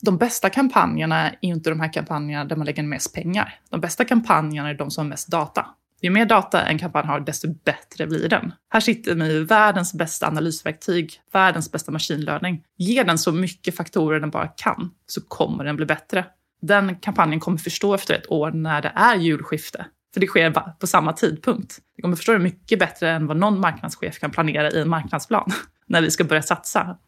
[0.00, 3.60] de bästa kampanjerna är inte de här kampanjerna där man lägger mest pengar.
[3.70, 5.66] De bästa kampanjerna är de som har mest data.
[6.00, 8.52] Ju mer data en kampanj har, desto bättre blir den.
[8.68, 12.62] Här sitter med världens bästa analysverktyg, världens bästa machine learning.
[12.76, 16.24] Ge den så mycket faktorer den bara kan, så kommer den bli bättre.
[16.62, 19.86] Den kampanjen kommer förstå efter ett år när det är julskifte.
[20.14, 21.78] För det sker på samma tidpunkt.
[21.96, 25.50] Det kommer förstå det mycket bättre än vad någon marknadschef kan planera i en marknadsplan
[25.86, 26.98] när vi ska börja satsa.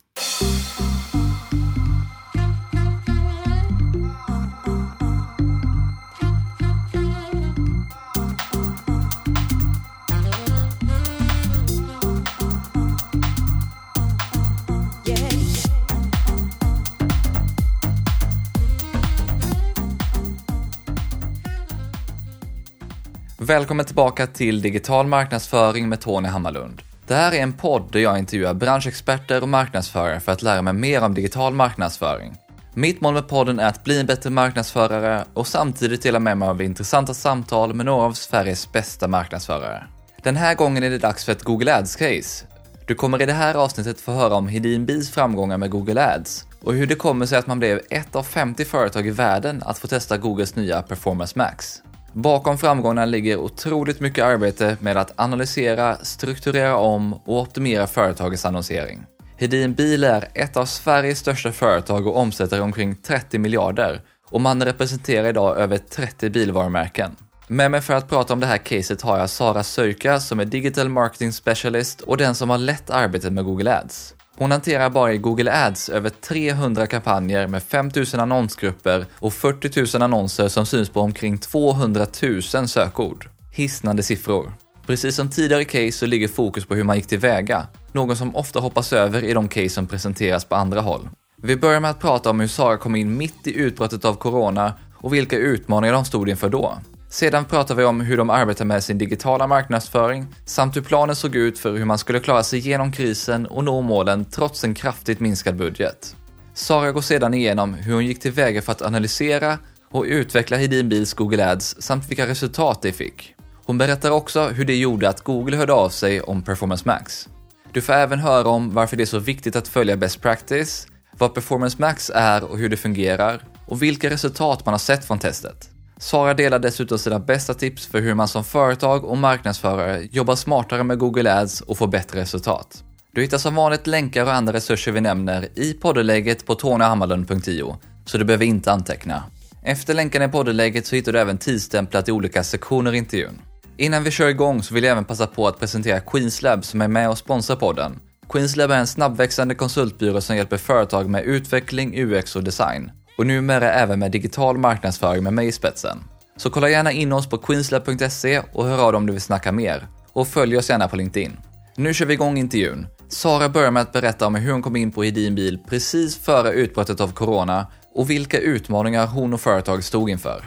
[23.50, 26.82] Välkommen tillbaka till Digital marknadsföring med Tony Hammarlund.
[27.06, 30.72] Det här är en podd där jag intervjuar branschexperter och marknadsförare för att lära mig
[30.72, 32.36] mer om digital marknadsföring.
[32.74, 36.48] Mitt mål med podden är att bli en bättre marknadsförare och samtidigt dela med mig
[36.48, 39.86] av intressanta samtal med några av Sveriges bästa marknadsförare.
[40.22, 42.44] Den här gången är det dags för ett Google Ads-case.
[42.86, 46.46] Du kommer i det här avsnittet få höra om Hedin Bis framgångar med Google Ads
[46.62, 49.78] och hur det kommer sig att man blev ett av 50 företag i världen att
[49.78, 51.82] få testa Googles nya Performance Max.
[52.12, 59.02] Bakom framgångarna ligger otroligt mycket arbete med att analysera, strukturera om och optimera företagets annonsering.
[59.36, 64.00] Hedin Bil är ett av Sveriges största företag och omsätter omkring 30 miljarder
[64.30, 67.16] och man representerar idag över 30 bilvarumärken.
[67.48, 70.44] Med mig för att prata om det här caset har jag Sara Söjka som är
[70.44, 74.14] Digital Marketing Specialist och den som har lett arbetet med Google Ads.
[74.40, 80.02] Hon hanterar bara i Google Ads över 300 kampanjer med 5000 annonsgrupper och 40 000
[80.02, 83.28] annonser som syns på omkring 200 000 sökord.
[83.52, 84.52] Hisnande siffror.
[84.86, 88.60] Precis som tidigare case så ligger fokus på hur man gick tillväga, något som ofta
[88.60, 91.08] hoppas över i de case som presenteras på andra håll.
[91.42, 94.74] Vi börjar med att prata om hur Sara kom in mitt i utbrottet av corona
[94.94, 96.78] och vilka utmaningar de stod inför då.
[97.12, 101.36] Sedan pratar vi om hur de arbetar med sin digitala marknadsföring samt hur planen såg
[101.36, 105.20] ut för hur man skulle klara sig igenom krisen och nå målen trots en kraftigt
[105.20, 106.16] minskad budget.
[106.54, 109.58] Sara går sedan igenom hur hon gick tillväga för att analysera
[109.90, 113.34] och utveckla Hedin Bils Google Ads samt vilka resultat det fick.
[113.64, 117.28] Hon berättar också hur det gjorde att Google hörde av sig om Performance Max.
[117.72, 120.86] Du får även höra om varför det är så viktigt att följa best practice,
[121.18, 125.18] vad Performance Max är och hur det fungerar och vilka resultat man har sett från
[125.18, 125.70] testet.
[126.00, 130.84] Sara delar dessutom sina bästa tips för hur man som företag och marknadsförare jobbar smartare
[130.84, 132.84] med Google Ads och får bättre resultat.
[133.12, 138.18] Du hittar som vanligt länkar och andra resurser vi nämner i poddeläget på tonyhammarlund.io, så
[138.18, 139.22] du behöver inte anteckna.
[139.62, 143.40] Efter länkarna i poddeläget så hittar du även tidstämplat i olika sektioner i intervjun.
[143.76, 146.88] Innan vi kör igång så vill jag även passa på att presentera Queenslab som är
[146.88, 148.00] med och sponsrar podden.
[148.28, 152.90] Queenslab är en snabbväxande konsultbyrå som hjälper företag med utveckling, UX och design
[153.20, 155.98] och numera även med digital marknadsföring med mig i spetsen.
[156.36, 159.52] Så kolla gärna in oss på queenslab.se och hör av dig om du vill snacka
[159.52, 159.86] mer.
[160.12, 161.36] Och följ oss gärna på LinkedIn.
[161.76, 162.86] Nu kör vi igång intervjun.
[163.08, 166.52] Sara börjar med att berätta om hur hon kom in på Hedin Bil precis före
[166.52, 170.44] utbrottet av corona och vilka utmaningar hon och företaget stod inför.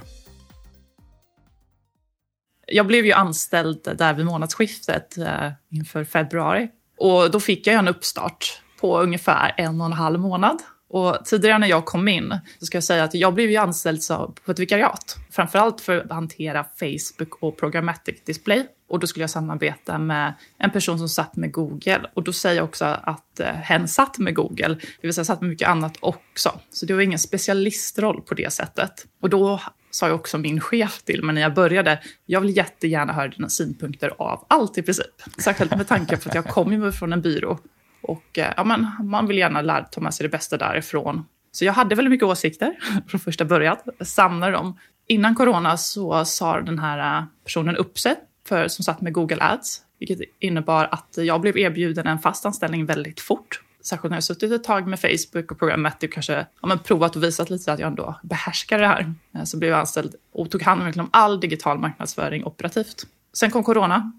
[2.67, 6.69] Jag blev ju anställd där vid månadsskiftet eh, inför februari
[6.99, 10.59] och då fick jag en uppstart på ungefär en och en halv månad
[10.93, 14.01] och tidigare när jag kom in så ska jag säga att jag blev ju anställd
[14.45, 15.17] på ett vikariat.
[15.31, 18.67] Framförallt för att hantera Facebook och programmatic display.
[18.89, 22.01] Och då skulle jag samarbeta med en person som satt med Google.
[22.13, 25.41] Och då säger jag också att eh, hen satt med Google, det vill säga satt
[25.41, 26.59] med mycket annat också.
[26.69, 29.05] Så det var ingen specialistroll på det sättet.
[29.21, 29.61] Och då
[29.91, 33.49] sa jag också min chef till mig när jag började, jag vill jättegärna höra dina
[33.49, 35.21] synpunkter av allt i princip.
[35.37, 37.59] Särskilt med tanke på att jag kommer från en byrå
[38.03, 41.25] och eh, ja, men, man vill gärna lära, ta med sig det bästa därifrån.
[41.51, 42.73] Så jag hade väldigt mycket åsikter
[43.07, 44.77] från första början, samlade dem.
[45.07, 48.15] Innan corona så sa den här eh, personen upp sig
[48.47, 52.85] för, som satt med Google Ads, vilket innebar att jag blev erbjuden en fast anställning
[52.85, 53.61] väldigt fort.
[53.83, 57.15] Särskilt när jag suttit ett tag med Facebook och programmet och kanske ja, men provat
[57.15, 59.13] och visat lite att jag ändå behärskar det här.
[59.35, 63.05] Eh, så blev jag anställd och tog hand om liksom all digital marknadsföring operativt.
[63.33, 64.11] Sen kom corona.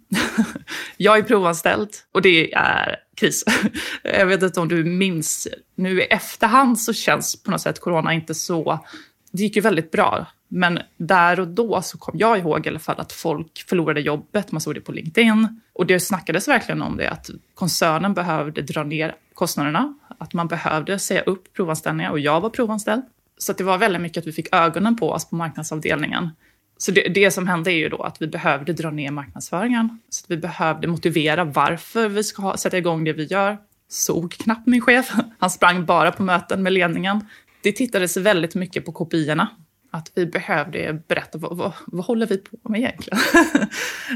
[0.97, 3.45] jag är provanställd och det är kris.
[4.03, 8.13] Jag vet inte om du minns, nu i efterhand så känns på något sätt corona
[8.13, 8.85] inte så...
[9.33, 12.79] Det gick ju väldigt bra, men där och då så kom jag ihåg i alla
[12.79, 15.61] fall att folk förlorade jobbet, man såg det på LinkedIn.
[15.73, 20.99] Och det snackades verkligen om det, att koncernen behövde dra ner kostnaderna, att man behövde
[20.99, 23.03] säga upp provanställningar och jag var provanställd.
[23.39, 26.31] Så det var väldigt mycket att vi fick ögonen på oss på marknadsavdelningen.
[26.77, 29.99] Så det, det, som hände är ju då att vi behövde dra ner marknadsföringen.
[30.09, 33.59] Så vi behövde motivera varför vi ska sätta igång det vi gör.
[33.89, 35.13] Såg knappt min chef.
[35.39, 37.29] Han sprang bara på möten med ledningen.
[37.63, 39.49] Det tittades väldigt mycket på kopiorna.
[39.91, 43.19] Att vi behövde berätta vad, vad, vad håller vi på med egentligen?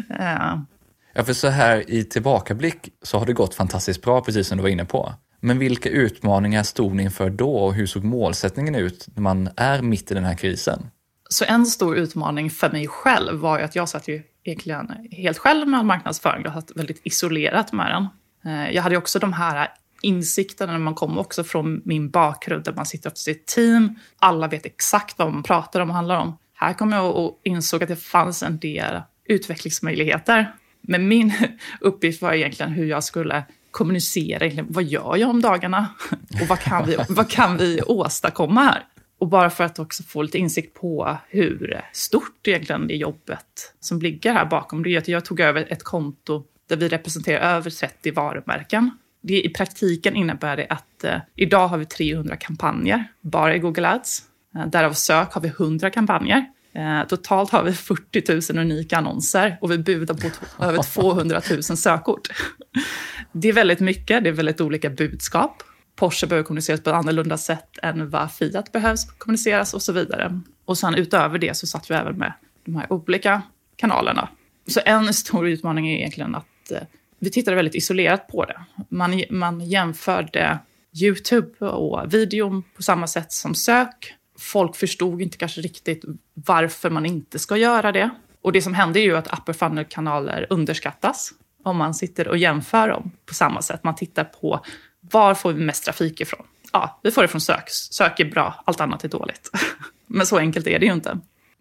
[0.09, 0.15] ja.
[0.19, 0.61] Eh.
[1.15, 4.63] ja, för så här i tillbakablick så har det gått fantastiskt bra, precis som du
[4.63, 5.13] var inne på.
[5.41, 9.83] Men vilka utmaningar stod ni inför då och hur såg målsättningen ut när man är
[9.83, 10.91] mitt i den här krisen?
[11.29, 15.39] Så en stor utmaning för mig själv var ju att jag satt ju egentligen helt
[15.39, 16.43] själv med marknadsföring.
[16.45, 18.09] Jag satt väldigt isolerat med den.
[18.53, 19.69] Eh, jag hade också de här
[20.03, 23.99] insikterna när man kom också från min bakgrund där man sitter efter sitt team.
[24.19, 26.39] Alla vet exakt vad man pratar om och handlar om.
[26.55, 30.53] Här kom jag och insåg att det fanns en del utvecklingsmöjligheter.
[30.81, 31.33] Men min
[31.81, 34.65] uppgift var egentligen hur jag skulle kommunicera.
[34.69, 35.87] Vad gör jag om dagarna?
[36.43, 38.85] Och vad kan vi, vad kan vi åstadkomma här?
[39.19, 43.99] Och bara för att också få lite insikt på hur stort egentligen det jobbet som
[43.99, 44.83] ligger här bakom.
[44.83, 48.91] Det är att jag tog över ett konto där vi representerar över 30 varumärken.
[49.21, 53.89] Det, I praktiken innebär det att eh, idag har vi 300 kampanjer bara i Google
[53.89, 54.23] Ads.
[54.55, 56.47] Eh, därav sök har vi 100 kampanjer.
[56.73, 60.29] Eh, totalt har vi 40 000 unika annonser och vi budar på
[60.65, 62.29] över 200 000 sökord.
[63.33, 65.63] Det är väldigt mycket, det är väldigt olika budskap.
[65.99, 70.41] Porsche behöver kommuniceras på ett annorlunda sätt än vad Fiat behövs kommuniceras och så vidare.
[70.65, 72.33] Och sen utöver det så satt vi även med
[72.65, 73.43] de här olika
[73.77, 74.29] kanalerna.
[74.67, 76.83] Så en stor utmaning är egentligen att eh,
[77.19, 78.61] vi tittade väldigt isolerat på det.
[78.89, 80.59] Man, man jämförde
[81.03, 84.15] Youtube och videon på samma sätt som sök.
[84.39, 86.05] Folk förstod inte kanske riktigt
[86.35, 88.11] varför man inte ska göra det.
[88.43, 92.89] Och det som hände är ju att upper funnel-kanaler underskattas om man sitter och jämför
[92.89, 93.85] dem på samma sätt.
[93.85, 94.65] Man tittar på
[95.01, 96.47] var får vi mest trafik ifrån?
[96.73, 97.71] Ja, vi får det från sök.
[97.71, 99.51] Sök är bra, allt annat är dåligt.
[100.07, 101.19] Men så enkelt är det ju inte.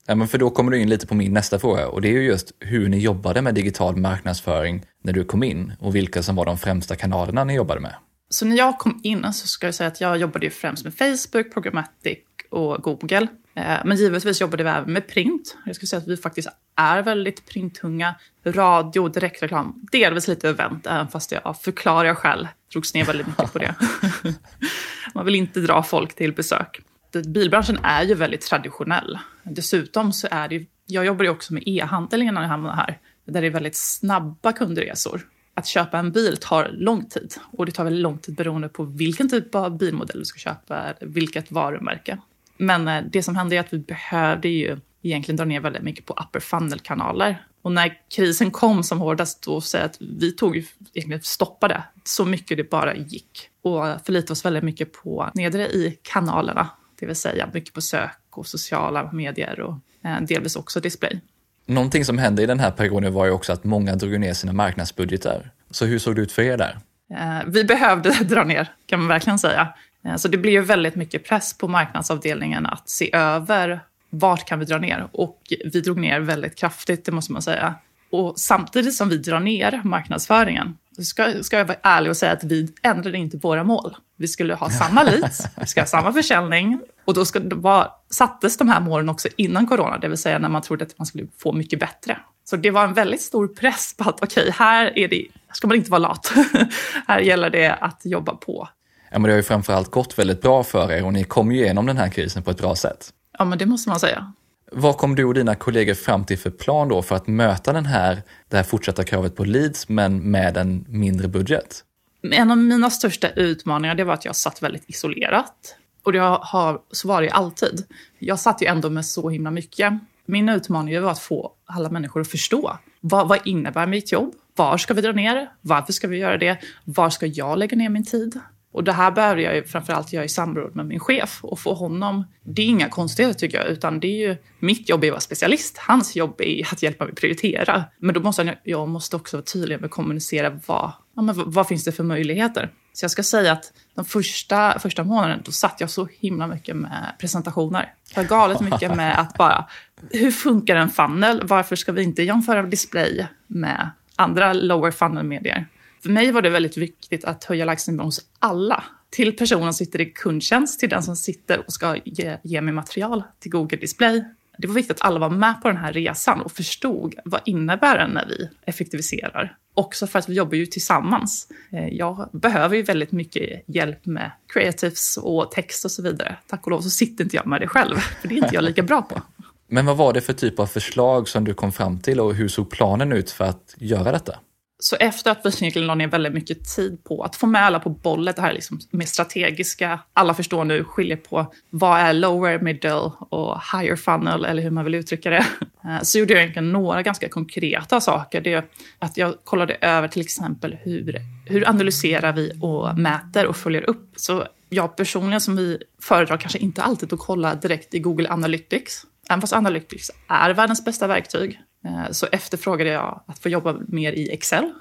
[0.09, 2.11] Ja, men för då kommer du in lite på min nästa fråga och det är
[2.11, 6.35] ju just hur ni jobbade med digital marknadsföring när du kom in och vilka som
[6.35, 7.95] var de främsta kanalerna ni jobbade med.
[8.29, 10.93] Så när jag kom in så ska jag säga att jag jobbade ju främst med
[10.93, 12.17] Facebook, Programmatic
[12.49, 13.27] och Google.
[13.57, 15.57] Eh, men givetvis jobbade vi även med print.
[15.65, 18.15] Jag skulle säga att vi faktiskt är väldigt printunga.
[18.45, 23.53] Radio, direktreklam, delvis lite event, även fast jag förklarar jag själv drogs ner väldigt mycket
[23.53, 23.75] på det.
[25.13, 26.81] Man vill inte dra folk till besök.
[27.25, 29.19] Bilbranschen är ju väldigt traditionell.
[29.43, 33.41] Dessutom så är det jag jobbar ju också med e-handel innan jag hamnade här, där
[33.41, 35.21] det är väldigt snabba kundresor.
[35.53, 38.83] Att köpa en bil tar lång tid och det tar väldigt lång tid beroende på
[38.83, 42.17] vilken typ av bilmodell du ska köpa, vilket varumärke.
[42.57, 46.05] Men eh, det som hände är att vi behövde ju egentligen dra ner väldigt mycket
[46.05, 47.45] på upper funnel-kanaler.
[47.61, 52.25] Och när krisen kom som hårdast, då säger att vi tog ju egentligen stoppade så
[52.25, 53.49] mycket det bara gick.
[53.61, 56.69] Och förlitade oss väldigt mycket på nedre i kanalerna,
[56.99, 61.21] det vill säga mycket på sök och sociala medier och eh, delvis också display.
[61.65, 64.53] Någonting som hände i den här perioden var ju också att många drog ner sina
[64.53, 65.51] marknadsbudgetar.
[65.71, 66.79] Så hur såg det ut för er där?
[67.13, 69.73] Eh, vi behövde dra ner, kan man verkligen säga.
[70.07, 74.65] Eh, så det blev väldigt mycket press på marknadsavdelningen att se över vart kan vi
[74.65, 75.07] dra ner?
[75.11, 75.41] Och
[75.73, 77.75] vi drog ner väldigt kraftigt, det måste man säga.
[78.09, 82.43] Och samtidigt som vi drar ner marknadsföringen ska, ska jag vara ärlig och säga att
[82.43, 83.95] vi ändrade inte våra mål.
[84.17, 88.57] Vi skulle ha samma leads, vi ska ha samma försäljning och då ska vara, sattes
[88.57, 91.27] de här målen också innan corona, det vill säga när man trodde att man skulle
[91.37, 92.17] få mycket bättre.
[92.49, 95.53] Så det var en väldigt stor press på att okej, okay, här, är det, här
[95.53, 96.33] ska man inte vara lat.
[97.07, 98.69] här gäller det att jobba på.
[99.11, 101.61] Ja, men det har ju framförallt gått väldigt bra för er och ni kom ju
[101.61, 103.09] igenom den här krisen på ett bra sätt.
[103.39, 104.33] Ja, men det måste man säga.
[104.71, 107.85] Vad kom du och dina kollegor fram till för plan då för att möta den
[107.85, 111.83] här, det här fortsatta kravet på leads, men med en mindre budget?
[112.31, 115.75] En av mina största utmaningar det var att jag satt väldigt isolerat.
[116.03, 117.85] Och det har, så var det alltid.
[118.19, 119.93] Jag satt ju ändå med så himla mycket.
[120.25, 122.77] Min utmaning var att få alla människor att förstå.
[123.01, 124.33] Vad, vad innebär mitt jobb?
[124.55, 125.49] Var ska vi dra ner?
[125.61, 126.57] Varför ska vi göra det?
[126.83, 128.39] Var ska jag lägga ner min tid?
[128.71, 131.73] Och det här behöver jag ju framförallt göra i samråd med min chef och få
[131.73, 135.11] honom, det är inga konstigheter tycker jag, utan det är ju, mitt jobb är att
[135.11, 137.83] vara specialist, hans jobb är att hjälpa mig prioritera.
[137.99, 141.51] Men då måste jag, jag måste också vara tydlig med att kommunicera vad, ja, men
[141.51, 142.71] vad, finns det för möjligheter.
[142.93, 146.75] Så jag ska säga att de första, första månaden, då satt jag så himla mycket
[146.75, 147.93] med presentationer.
[148.09, 149.65] Det var galet mycket med att bara,
[150.11, 151.41] hur funkar en funnel?
[151.43, 155.67] Varför ska vi inte jämföra display med andra lower funnel-medier?
[156.03, 158.83] För mig var det väldigt viktigt att höja likesnivån hos alla.
[159.09, 162.73] Till personen som sitter i kundtjänst, till den som sitter och ska ge, ge mig
[162.73, 164.23] material till Google Display.
[164.57, 167.97] Det var viktigt att alla var med på den här resan och förstod vad innebär
[167.97, 169.57] det när vi effektiviserar.
[169.73, 171.47] Också för att vi jobbar ju tillsammans.
[171.71, 176.35] Eh, jag behöver ju väldigt mycket hjälp med creatives och text och så vidare.
[176.47, 178.63] Tack och lov så sitter inte jag med det själv, för det är inte jag
[178.63, 179.21] lika bra på.
[179.67, 182.47] Men vad var det för typ av förslag som du kom fram till och hur
[182.47, 184.39] såg planen ut för att göra detta?
[184.79, 187.79] Så efter att vi egentligen la ner väldigt mycket tid på att få med alla
[187.79, 192.59] på bollen, det här liksom mer strategiska, alla förstår nu, skiljer på vad är lower,
[192.59, 195.45] middle och higher funnel, eller hur man vill uttrycka det.
[195.85, 198.41] Eh, så gjorde jag egentligen några ganska konkreta saker.
[198.41, 198.65] Det är
[198.99, 204.13] att jag kollade över till exempel hur, hur analyserar vi och mäter och följer upp.
[204.15, 209.05] Så jag personligen som vi föredrar kanske inte alltid att kolla direkt i Google Analytics.
[209.29, 214.13] Även fast Analytics är världens bästa verktyg Eh, så efterfrågade jag att få jobba mer
[214.13, 214.71] i Excel.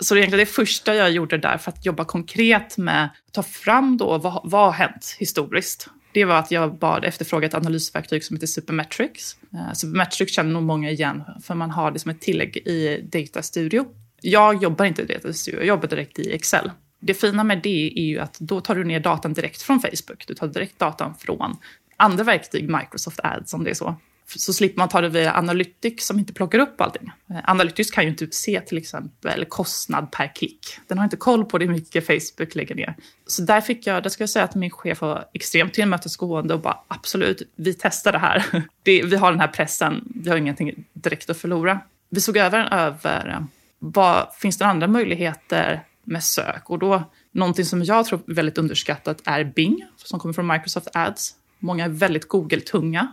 [0.00, 3.42] Så det egentligen det första jag gjorde där för att jobba konkret med att ta
[3.42, 5.88] fram då vad, vad har hänt historiskt.
[6.12, 9.36] Det var att jag bad efterfråga ett analysverktyg som heter Supermetrics.
[9.52, 13.42] Eh, Supermetrics känner nog många igen för man har det som ett tillägg i Data
[13.42, 13.86] Studio.
[14.20, 16.70] Jag jobbar inte i Data Studio, jag jobbar direkt i Excel.
[17.00, 20.24] Det fina med det är ju att då tar du ner datan direkt från Facebook.
[20.26, 21.56] Du tar direkt datan från
[21.96, 23.96] andra verktyg, Microsoft Ads om det är så
[24.36, 27.12] så slipper man ta det via Analytics som inte plockar upp allting.
[27.30, 30.66] Eh, Analytics kan ju inte se till exempel kostnad per klick.
[30.86, 32.96] Den har inte koll på hur mycket Facebook lägger ner.
[33.26, 36.60] Så där fick jag, där ska jag säga att min chef var extremt tillmötesgående och
[36.60, 38.44] bara absolut, vi testar det här.
[38.82, 41.80] Det, vi har den här pressen, vi har ingenting direkt att förlora.
[42.10, 43.46] Vi såg över den över
[43.78, 48.58] vad finns det andra möjligheter med sök och då någonting som jag tror är väldigt
[48.58, 51.34] underskattat är Bing som kommer från Microsoft Ads.
[51.58, 53.12] Många är väldigt Google-tunga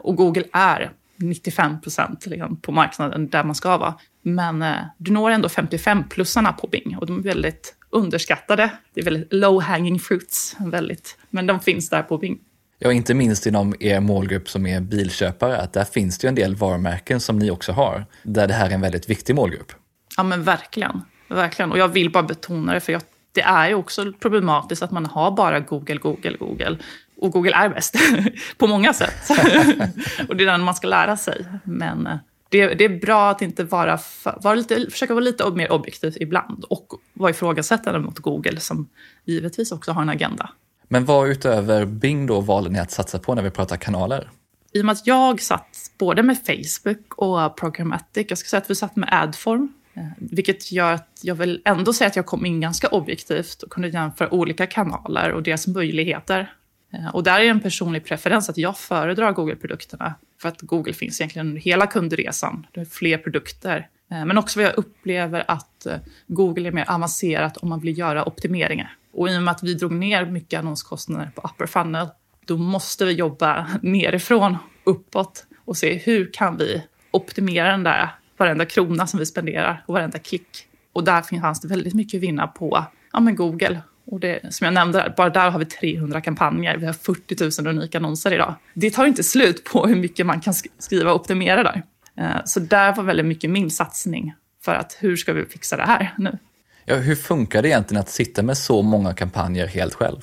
[0.00, 3.94] och Google är 95 procent liksom, på marknaden där man ska vara.
[4.22, 8.70] Men eh, du når ändå 55-plussarna på Bing och de är väldigt underskattade.
[8.94, 12.38] Det är väldigt low hanging fruits, väldigt, men de finns där på Bing.
[12.78, 16.34] Ja, inte minst inom er målgrupp som är bilköpare, att där finns det ju en
[16.34, 19.72] del varumärken som ni också har, där det här är en väldigt viktig målgrupp.
[20.16, 21.02] Ja, men verkligen.
[21.28, 21.72] Verkligen.
[21.72, 23.02] Och jag vill bara betona det, för jag,
[23.32, 26.78] det är ju också problematiskt att man har bara Google, Google, Google.
[27.22, 27.96] Och Google är bäst
[28.58, 29.30] på många sätt.
[30.28, 31.46] och det är den man ska lära sig.
[31.64, 32.16] Men eh,
[32.48, 33.98] det, det är bra att inte vara,
[34.42, 38.88] vara lite, försöka vara lite mer objektiv ibland och vara ifrågasättande mot Google som
[39.24, 40.50] givetvis också har en agenda.
[40.88, 44.30] Men vad utöver Bing då valde ni att satsa på när vi pratar kanaler?
[44.72, 48.70] I och med att jag satt både med Facebook och Programmatic, jag ska säga att
[48.70, 52.46] vi satt med Adform, eh, vilket gör att jag vill ändå säga att jag kom
[52.46, 56.52] in ganska objektivt och kunde jämföra olika kanaler och deras möjligheter.
[56.92, 60.14] Eh, och där är en personlig preferens att jag föredrar Google-produkterna.
[60.40, 62.66] För att Google finns egentligen under hela kundresan.
[62.72, 63.88] Det är fler produkter.
[64.10, 65.96] Eh, men också vad jag upplever att eh,
[66.26, 68.96] Google är mer avancerat om man vill göra optimeringar.
[69.12, 72.08] Och i och med att vi drog ner mycket annonskostnader på upper funnel,
[72.46, 78.64] då måste vi jobba nerifrån uppåt och se hur kan vi optimera den där varenda
[78.64, 80.66] krona som vi spenderar och varenda klick.
[80.92, 84.64] Och där fanns det väldigt mycket att vinna på ja, men Google och det, som
[84.64, 86.76] jag nämnde, bara där har vi 300 kampanjer.
[86.76, 88.54] Vi har 40 000 unika annonser idag.
[88.74, 91.82] Det tar inte slut på hur mycket man kan skriva och optimera där.
[92.18, 95.82] Eh, så där var väldigt mycket min satsning för att hur ska vi fixa det
[95.82, 96.38] här nu?
[96.84, 100.20] Ja, hur funkar det egentligen att sitta med så många kampanjer helt själv?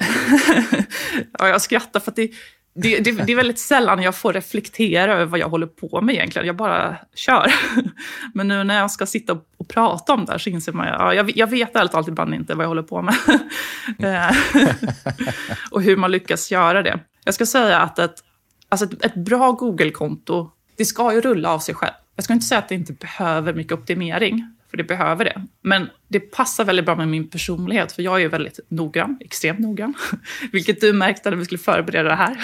[1.38, 2.30] ja, jag skrattar för att det,
[2.82, 6.14] det, det, det, är väldigt sällan jag får reflektera över vad jag håller på med
[6.14, 6.46] egentligen.
[6.46, 7.52] Jag bara kör.
[8.34, 11.14] Men nu när jag ska sitta och prata om det här så inser man ja,
[11.14, 13.14] jag, jag vet ärligt talat ibland inte vad jag håller på med.
[13.98, 14.36] Eh,
[15.70, 17.00] och hur man lyckas göra det.
[17.24, 18.14] Jag ska säga att ett,
[18.68, 21.92] alltså ett, ett bra Google-konto, det ska ju rulla av sig själv.
[22.16, 25.42] Jag ska inte säga att det inte behöver mycket optimering för det behöver det.
[25.62, 29.94] Men det passar väldigt bra med min personlighet, för jag är väldigt noggrann, extremt noggrann.
[30.52, 32.36] Vilket du märkte när vi skulle förbereda det här.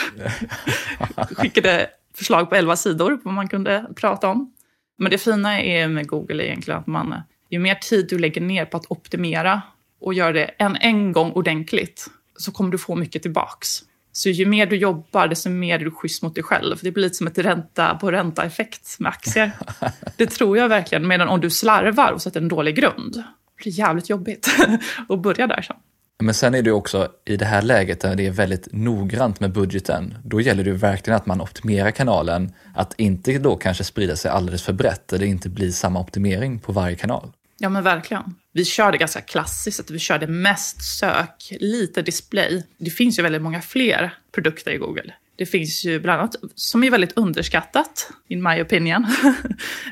[1.34, 4.52] Skickade förslag på elva sidor på vad man kunde prata om.
[4.98, 7.14] Men det fina är med Google är egentligen att man,
[7.50, 9.62] ju mer tid du lägger ner på att optimera
[10.00, 12.06] och gör det en, en gång ordentligt,
[12.36, 13.82] så kommer du få mycket tillbaks.
[14.16, 16.78] Så ju mer du jobbar, desto mer är du schysst mot dig själv.
[16.82, 19.52] Det blir lite som ett ränta på ränta-effekt med aktier.
[20.16, 21.06] Det tror jag verkligen.
[21.06, 24.48] Medan om du slarvar och sätter en dålig grund, det blir jävligt jobbigt
[25.08, 25.76] att börja där sen.
[26.18, 29.52] Men sen är det också i det här läget där det är väldigt noggrant med
[29.52, 34.30] budgeten, då gäller det verkligen att man optimerar kanalen, att inte då kanske sprida sig
[34.30, 37.32] alldeles för brett eller inte bli samma optimering på varje kanal.
[37.58, 38.34] Ja men verkligen.
[38.56, 42.64] Vi körde ganska klassiskt, att vi körde mest sök, lite display.
[42.78, 45.14] Det finns ju väldigt många fler produkter i Google.
[45.36, 49.04] Det finns ju bland annat, som är väldigt underskattat, in my opinion,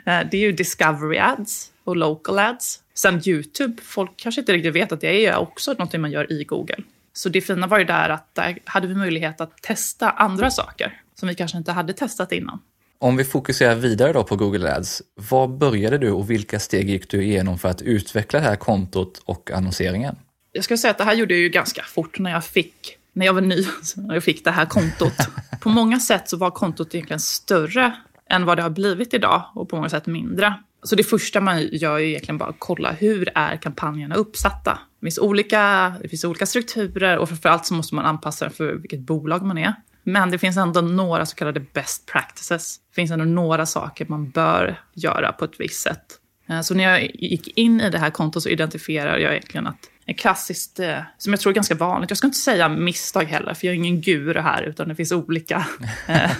[0.06, 2.80] eh, det är ju Discovery Ads och Local Ads.
[2.94, 6.44] Sen YouTube, folk kanske inte riktigt vet att det är också någonting man gör i
[6.44, 6.78] Google.
[7.12, 11.00] Så det fina var ju där att där hade vi möjlighet att testa andra saker
[11.14, 12.60] som vi kanske inte hade testat innan.
[13.04, 17.10] Om vi fokuserar vidare då på Google Ads, var började du och vilka steg gick
[17.10, 20.16] du igenom för att utveckla det här kontot och annonseringen?
[20.52, 23.26] Jag ska säga att det här gjorde jag ju ganska fort när jag fick, när
[23.26, 25.16] jag var ny, när jag fick det här kontot.
[25.60, 27.94] På många sätt så var kontot egentligen större
[28.30, 30.54] än vad det har blivit idag och på många sätt mindre.
[30.82, 34.78] Så det första man gör är egentligen bara att kolla hur är kampanjerna uppsatta.
[35.00, 38.72] Det finns olika, det finns olika strukturer och framförallt så måste man anpassa den för
[38.72, 39.74] vilket bolag man är.
[40.02, 42.80] Men det finns ändå några så kallade best practices.
[42.94, 46.20] Finns ändå några saker man bör göra på ett visst sätt.
[46.48, 49.90] Eh, så när jag gick in i det här kontot så identifierar jag egentligen att
[50.06, 53.54] ett klassiskt, eh, som jag tror är ganska vanligt, jag ska inte säga misstag heller,
[53.54, 55.66] för jag är ingen guru här, utan det finns olika
[56.06, 56.30] eh,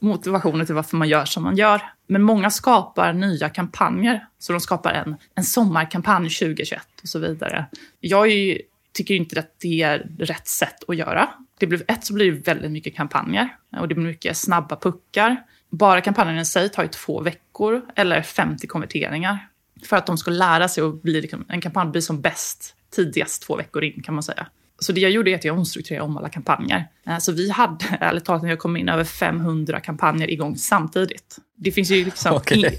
[0.00, 1.82] motivationer till varför man gör som man gör.
[2.06, 7.66] Men många skapar nya kampanjer, så de skapar en, en sommarkampanj 2021 och så vidare.
[8.00, 8.58] Jag ju,
[8.92, 11.28] tycker inte att det är rätt sätt att göra.
[11.58, 15.36] Det blir, ett så blir det väldigt mycket kampanjer och det blir mycket snabba puckar.
[15.70, 19.48] Bara kampanjen i sig tar ju två veckor eller 50 konverteringar
[19.86, 23.42] för att de ska lära sig att bli, liksom, en kampanj blir som bäst tidigast
[23.42, 24.46] två veckor in kan man säga.
[24.80, 26.88] Så det jag gjorde är att jag omstrukturerade om alla kampanjer.
[27.06, 31.36] Eh, så vi hade, ärligt talat, när jag kom in, över 500 kampanjer igång samtidigt.
[31.56, 32.58] Det finns ju liksom okay.
[32.58, 32.70] in,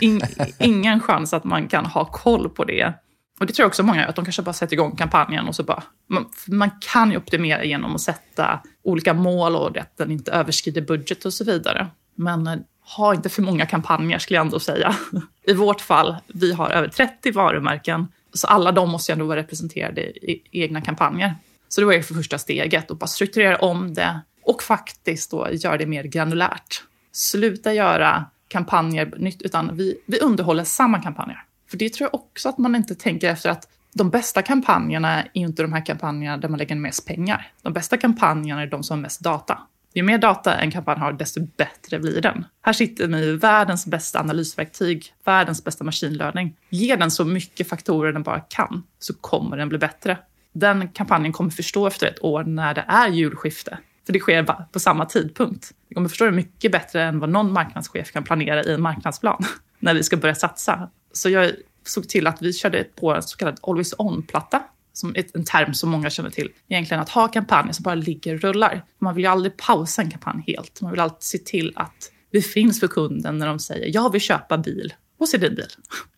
[0.00, 0.22] in,
[0.58, 2.92] ingen chans att man kan ha koll på det.
[3.40, 5.62] Och det tror jag också många att de kanske bara sätter igång kampanjen och så
[5.62, 5.82] bara...
[6.08, 10.82] Man, man kan ju optimera genom att sätta olika mål och att den inte överskrider
[10.82, 11.86] budget och så vidare.
[12.20, 12.56] Men eh,
[12.96, 14.96] ha inte för många kampanjer skulle jag ändå säga.
[15.46, 19.40] I vårt fall, vi har över 30 varumärken, så alla de måste ju ändå vara
[19.40, 21.34] representerade i egna kampanjer.
[21.68, 25.48] Så det var ju för första steget, att bara strukturera om det och faktiskt då
[25.52, 26.82] göra det mer granulärt.
[27.12, 31.44] Sluta göra kampanjer nytt, utan vi, vi underhåller samma kampanjer.
[31.70, 35.28] För det tror jag också att man inte tänker efter att de bästa kampanjerna är
[35.32, 37.52] inte de här kampanjerna där man lägger mest pengar.
[37.62, 39.58] De bästa kampanjerna är de som har mest data.
[39.94, 42.44] Ju mer data en kampanj har, desto bättre blir den.
[42.62, 46.56] Här sitter vi med världens bästa analysverktyg, världens bästa machine learning.
[46.68, 50.18] Ge den så mycket faktorer den bara kan, så kommer den bli bättre.
[50.52, 53.78] Den kampanjen kommer förstå efter ett år när det är julskifte.
[54.06, 54.42] För det sker
[54.72, 55.72] på samma tidpunkt.
[55.88, 59.44] Vi kommer förstå det mycket bättre än vad någon marknadschef kan planera i en marknadsplan
[59.78, 60.90] när vi ska börja satsa.
[61.12, 61.50] Så jag
[61.86, 65.90] såg till att vi körde på en så kallad always on-platta som en term som
[65.90, 68.84] många känner till, egentligen att ha kampanjer som bara ligger och rullar.
[68.98, 70.80] Man vill ju aldrig pausa en kampanj helt.
[70.80, 74.20] Man vill alltid se till att vi finns för kunden när de säger jag vill
[74.20, 74.94] köpa bil.
[75.18, 75.66] Och se din bil.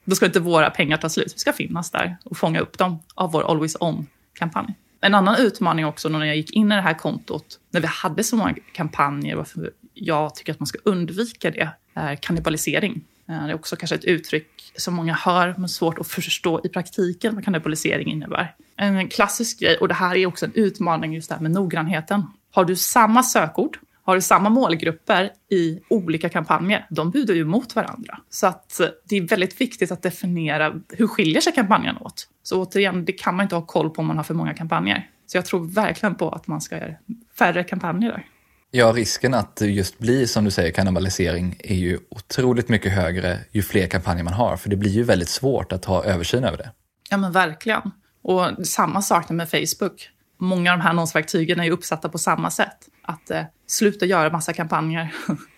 [0.05, 1.33] Då ska inte våra pengar ta slut.
[1.35, 4.75] Vi ska finnas där och fånga upp dem av vår Always On-kampanj.
[5.01, 8.25] En annan utmaning också när jag gick in i det här kontot, när vi hade
[8.25, 13.05] så många kampanjer, varför jag tycker att man ska undvika det, är kannibalisering.
[13.33, 16.69] Eh, det är också kanske ett uttryck som många hör, men svårt att förstå i
[16.69, 18.55] praktiken vad kannibalisering innebär.
[18.77, 22.23] En klassisk grej, och det här är också en utmaning just det här med noggrannheten.
[22.51, 27.77] Har du samma sökord, har du samma målgrupper i olika kampanjer, de budar ju mot
[27.77, 28.19] varandra.
[28.31, 32.29] Så att eh, det är väldigt viktigt att definiera hur skiljer sig kampanjen åt.
[32.43, 35.09] Så återigen, det kan man inte ha koll på om man har för många kampanjer.
[35.27, 36.95] Så jag tror verkligen på att man ska göra
[37.39, 38.27] färre kampanjer där.
[38.75, 43.39] Ja, risken att det just blir, som du säger, kannibalisering är ju otroligt mycket högre
[43.51, 46.57] ju fler kampanjer man har, för det blir ju väldigt svårt att ha översyn över
[46.57, 46.71] det.
[47.11, 47.91] Ja, men verkligen.
[48.23, 50.11] Och samma sak med Facebook.
[50.39, 52.89] Många av de här annonsverktygen är ju uppsatta på samma sätt.
[53.03, 55.15] Att eh, sluta göra massa kampanjer,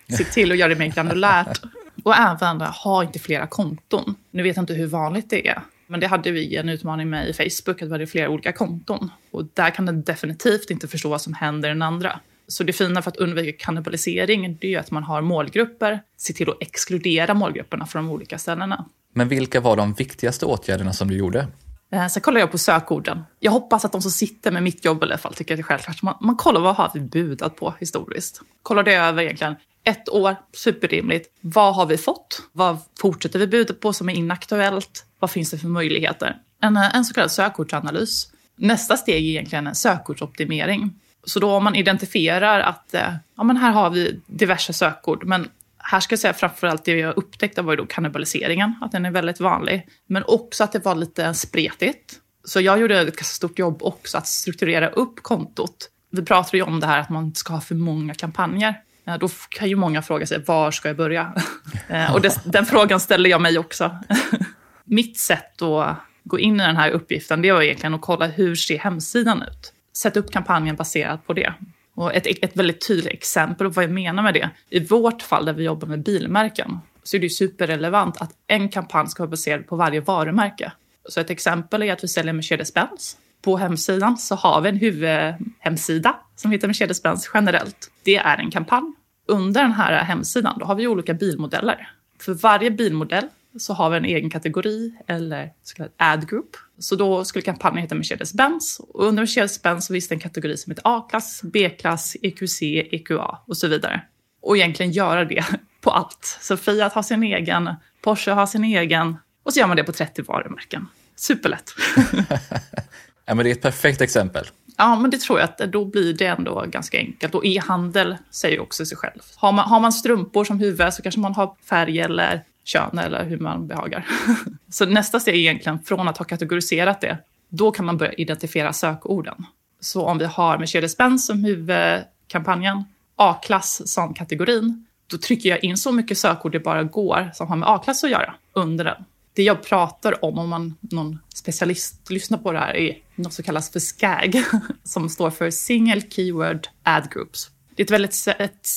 [0.17, 1.61] se till att göra det mer granulärt.
[2.03, 4.15] Och även eh, ha inte flera konton.
[4.31, 7.29] Nu vet jag inte hur vanligt det är, men det hade vi en utmaning med
[7.29, 9.11] i Facebook, att vi hade flera olika konton.
[9.31, 12.19] Och där kan den definitivt inte förstå vad som händer i den andra.
[12.47, 16.49] Så det fina för att undvika kannibalisering det är att man har målgrupper, se till
[16.49, 18.85] att exkludera målgrupperna från de olika ställena.
[19.13, 21.47] Men vilka var de viktigaste åtgärderna som du gjorde?
[21.91, 23.23] Eh, sen kollar jag på sökorden.
[23.39, 25.61] Jag hoppas att de som sitter med mitt jobb i alla fall tycker att det
[25.61, 26.01] är självklart.
[26.01, 28.41] Man, man kollar vad har vi budat på historiskt.
[28.63, 31.29] Kollar det över egentligen ett år, superrimligt.
[31.41, 32.41] Vad har vi fått?
[32.51, 35.05] Vad fortsätter vi buda på som är inaktuellt?
[35.19, 36.37] Vad finns det för möjligheter?
[36.61, 38.31] En, eh, en så kallad sökordsanalys.
[38.55, 40.93] Nästa steg är egentligen en sökordsoptimering.
[41.25, 45.49] Så då om man identifierar att eh, ja, men här har vi diverse sökord, men
[45.77, 49.11] här ska jag säga framförallt det jag upptäckte var ju då kannibaliseringen, att den är
[49.11, 49.87] väldigt vanlig.
[50.07, 52.13] Men också att det var lite spretigt.
[52.43, 55.89] Så jag gjorde ett ganska stort jobb också att strukturera upp kontot.
[56.11, 58.81] Vi pratar ju om det här att man ska ha för många kampanjer.
[59.07, 61.33] Eh, då kan ju många fråga sig, var ska jag börja?
[61.87, 63.97] Eh, och det, den frågan ställer jag mig också.
[64.83, 68.55] Mitt sätt att gå in i den här uppgiften, det var egentligen att kolla hur
[68.55, 69.73] ser hemsidan ut?
[69.97, 71.53] Sätta upp kampanjen baserat på det.
[71.95, 74.49] Och ett, ett väldigt tydligt exempel på vad jag menar med det.
[74.69, 79.07] I vårt fall där vi jobbar med bilmärken så är det superrelevant att en kampanj
[79.07, 80.71] ska vara baserad på varje varumärke.
[81.09, 83.17] Så ett exempel är att vi säljer Mercedes-Benz.
[83.41, 87.91] På hemsidan så har vi en huvudhemsida som heter Mercedes-Benz generellt.
[88.03, 88.93] Det är en kampanj.
[89.27, 91.89] Under den här hemsidan då har vi olika bilmodeller.
[92.21, 93.27] För varje bilmodell
[93.59, 96.57] så har vi en egen kategori eller så kallad ad group.
[96.79, 100.83] Så då skulle kampanjen heta Mercedes-Benz och under Mercedes-Benz finns det en kategori som heter
[100.85, 104.01] A-klass, B-klass, EQC, EQA och så vidare.
[104.41, 105.45] Och egentligen göra det
[105.81, 106.37] på allt.
[106.41, 107.69] Så Fiat har sin egen
[108.05, 109.17] Porsche har sin egen.
[109.43, 110.87] Och så gör man det på 30 varumärken.
[111.15, 111.73] Superlätt.
[113.25, 114.45] ja, men det är ett perfekt exempel.
[114.77, 117.35] Ja, men det tror jag att då blir det ändå ganska enkelt.
[117.35, 119.19] Och e-handel säger också sig själv.
[119.35, 123.25] Har man, har man strumpor som huvud så kanske man har färg eller kön eller
[123.25, 124.07] hur man behagar.
[124.69, 127.17] så nästa steg är egentligen från att ha kategoriserat det,
[127.49, 129.45] då kan man börja identifiera sökorden.
[129.79, 132.83] Så om vi har Mercedes-Benz som huvudkampanjen,
[133.15, 137.55] A-klass som kategorin, då trycker jag in så mycket sökord det bara går som har
[137.55, 139.05] med A-klass att göra under den.
[139.33, 143.43] Det jag pratar om, om man, någon specialist lyssnar på det här, är något som
[143.43, 144.43] kallas för SCAG,
[144.83, 147.49] som står för Single Keyword Ad Groups.
[147.75, 148.67] Det är ett väldigt ett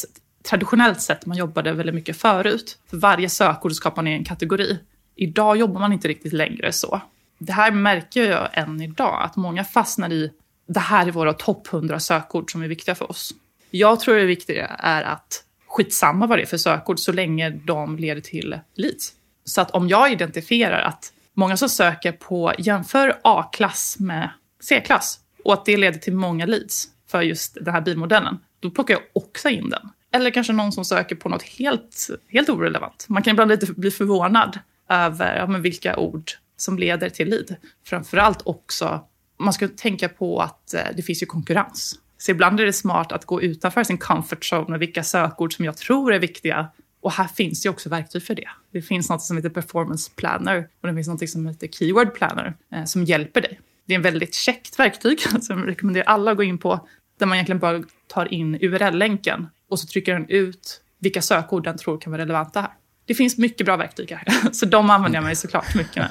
[0.43, 2.79] traditionellt sätt man jobbade väldigt mycket förut.
[2.91, 4.79] För varje sökord skapar man en kategori.
[5.17, 7.01] Idag jobbar man inte riktigt längre så.
[7.39, 10.33] Det här märker jag än idag, att många fastnar i
[10.69, 13.35] det här är våra topp 100 sökord som är viktiga för oss.
[13.71, 17.97] Jag tror det viktiga är att skitsamma vad det är för sökord så länge de
[17.97, 19.13] leder till leads.
[19.45, 25.53] Så att om jag identifierar att många som söker på jämför A-klass med C-klass och
[25.53, 29.49] att det leder till många leads för just den här bilmodellen, då plockar jag också
[29.49, 29.91] in den.
[30.13, 33.07] Eller kanske någon som söker på något helt, helt orelevant.
[33.09, 37.57] Man kan ibland lite bli förvånad över ja, men vilka ord som leder till lead.
[37.85, 39.05] Framförallt också,
[39.39, 41.99] man ska tänka på att eh, det finns ju konkurrens.
[42.19, 45.65] Så ibland är det smart att gå utanför sin comfort zone med vilka sökord som
[45.65, 46.69] jag tror är viktiga.
[47.01, 48.49] Och här finns ju också verktyg för det.
[48.73, 52.57] Det finns något som heter performance planner och det finns något som heter keyword planner
[52.73, 53.61] eh, som hjälper dig.
[53.87, 57.27] Det är en väldigt käckt verktyg som jag rekommenderar alla att gå in på där
[57.27, 61.99] man egentligen bara tar in URL-länken och så trycker den ut vilka sökord den tror
[61.99, 62.71] kan vara relevanta här.
[63.07, 66.11] Det finns mycket bra verktyg här, så de använder jag mig såklart mycket med.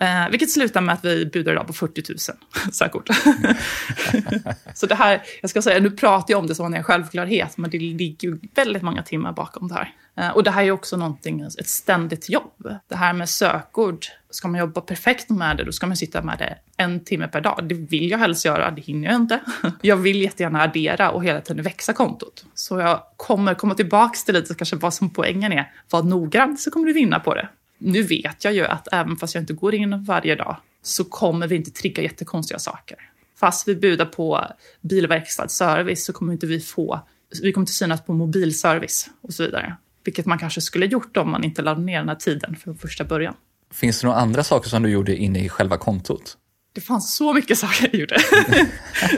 [0.00, 2.18] Eh, vilket slutar med att vi budar idag på 40 000
[2.72, 3.08] sökord.
[4.74, 7.70] så det här, jag ska säga, nu pratar jag om det som en självklarhet, men
[7.70, 9.94] det ligger väldigt många timmar bakom det här.
[10.16, 12.78] Eh, och det här är också någonting, alltså, ett ständigt jobb.
[12.88, 16.38] Det här med sökord, ska man jobba perfekt med det, då ska man sitta med
[16.38, 17.64] det en timme per dag.
[17.68, 19.40] Det vill jag helst göra, det hinner jag inte.
[19.82, 22.44] Jag vill jättegärna addera och hela tiden växa kontot.
[22.54, 25.72] Så jag kommer komma tillbaka till lite kanske vad som poängen är.
[25.90, 27.48] Var noggrann så kommer du vinna på det.
[27.78, 31.46] Nu vet jag ju att även fast jag inte går in varje dag så kommer
[31.46, 32.98] vi inte trigga jättekonstiga saker.
[33.40, 34.46] Fast vi budar på
[34.80, 37.00] bilverkstadsservice så kommer inte vi få,
[37.42, 39.76] vi kommer inte synas på mobilservice och så vidare.
[40.04, 43.04] Vilket man kanske skulle gjort om man inte lade ner den här tiden från första
[43.04, 43.34] början.
[43.72, 46.38] Finns det några andra saker som du gjorde inne i själva kontot?
[46.74, 48.16] Det fanns så mycket saker jag gjorde.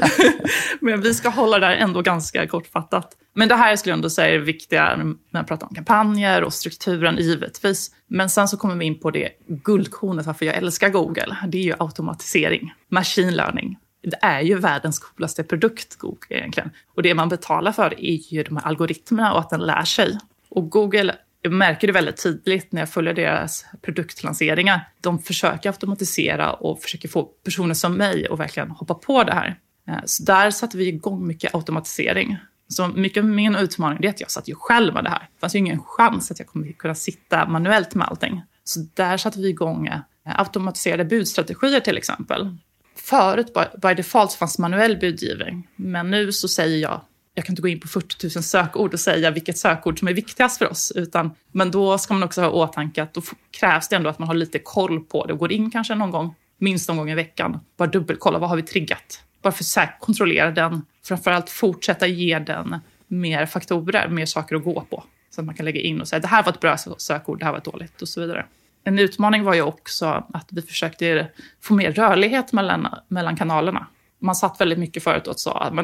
[0.80, 3.16] Men vi ska hålla det här ändå ganska kortfattat.
[3.34, 6.54] Men det här skulle jag ändå säga är viktiga när man pratar om kampanjer och
[6.54, 7.90] strukturen, givetvis.
[8.06, 11.36] Men sen så kommer vi in på det guldkornet varför jag älskar Google.
[11.48, 13.78] Det är ju automatisering, machine learning.
[14.02, 16.70] Det är ju världens coolaste produkt, Google egentligen.
[16.94, 20.18] Och det man betalar för är ju de här algoritmerna och att den lär sig.
[20.56, 24.88] Och Google jag märker det väldigt tydligt när jag följer deras produktlanseringar.
[25.00, 29.58] De försöker automatisera och försöker få personer som mig att verkligen hoppa på det här.
[29.88, 32.36] Eh, så där satte vi igång mycket automatisering.
[32.68, 35.18] Så mycket av min utmaning är att jag satt ju själv med det här.
[35.18, 38.42] Det fanns ju ingen chans att jag kommer kunna sitta manuellt med allting.
[38.64, 42.56] Så där satte vi igång eh, automatiserade budstrategier till exempel.
[42.96, 47.00] Förut by default fanns manuell budgivning, men nu så säger jag
[47.36, 50.12] jag kan inte gå in på 40 000 sökord och säga vilket sökord som är
[50.12, 50.92] viktigast för oss.
[50.94, 54.18] Utan, men då ska man också ha i åtanke att då krävs det ändå att
[54.18, 57.10] man har lite koll på det och går in kanske någon gång, minst någon gång
[57.10, 57.60] i veckan.
[57.76, 59.22] Bara dubbelkolla, vad har vi triggat?
[59.42, 60.82] Bara för att kontrollera den.
[61.04, 65.04] Framförallt fortsätta ge den mer faktorer, mer saker att gå på.
[65.30, 67.44] Så att man kan lägga in och säga det här var ett bra sökord, det
[67.44, 68.46] här var ett dåligt och så vidare.
[68.84, 71.28] En utmaning var ju också att vi försökte
[71.60, 73.86] få mer rörlighet mellan, mellan kanalerna
[74.18, 75.74] man satt väldigt mycket förut och sa att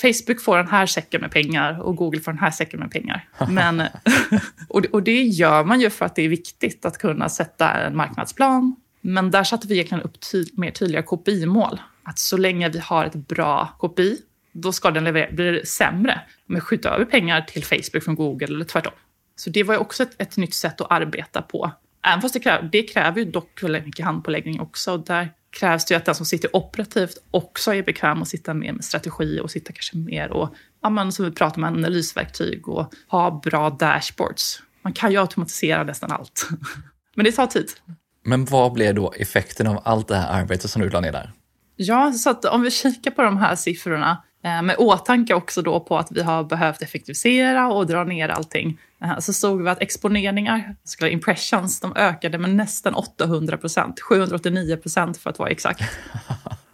[0.00, 3.28] Facebook får den här säcken med pengar och Google får den här säcken med pengar.
[3.48, 3.82] Men,
[4.90, 8.76] och det gör man ju för att det är viktigt att kunna sätta en marknadsplan.
[9.00, 11.80] Men där satte vi egentligen upp ty mer tydliga KPI-mål.
[12.02, 14.18] Att så länge vi har ett bra KPI,
[14.52, 16.20] då ska den leverera, blir det sämre.
[16.46, 18.92] Men skjuta över pengar till Facebook från Google eller tvärtom.
[19.36, 21.70] Så det var ju också ett, ett nytt sätt att arbeta på.
[22.06, 24.92] Även fast det, kräver, det kräver ju dock väldigt mycket handpåläggning också.
[24.92, 28.54] Och där krävs det ju att den som sitter operativt också är bekväm att sitta
[28.54, 32.68] mer med strategi och sitta kanske mer och, ja, men, som vi pratar om, analysverktyg
[32.68, 34.62] och ha bra dashboards.
[34.82, 36.48] Man kan ju automatisera nästan allt.
[37.14, 37.70] men det tar tid.
[38.24, 41.32] Men vad blev då effekten av allt det här arbetet som du la ner där?
[41.76, 45.98] Ja, så att om vi kikar på de här siffrorna med åtanke också då på
[45.98, 48.78] att vi har behövt effektivisera och dra ner allting.
[49.02, 54.00] Eh, så såg vi att exponeringar, så kallade impressions, de ökade med nästan 800 procent.
[54.00, 55.82] 789 procent för att vara exakt.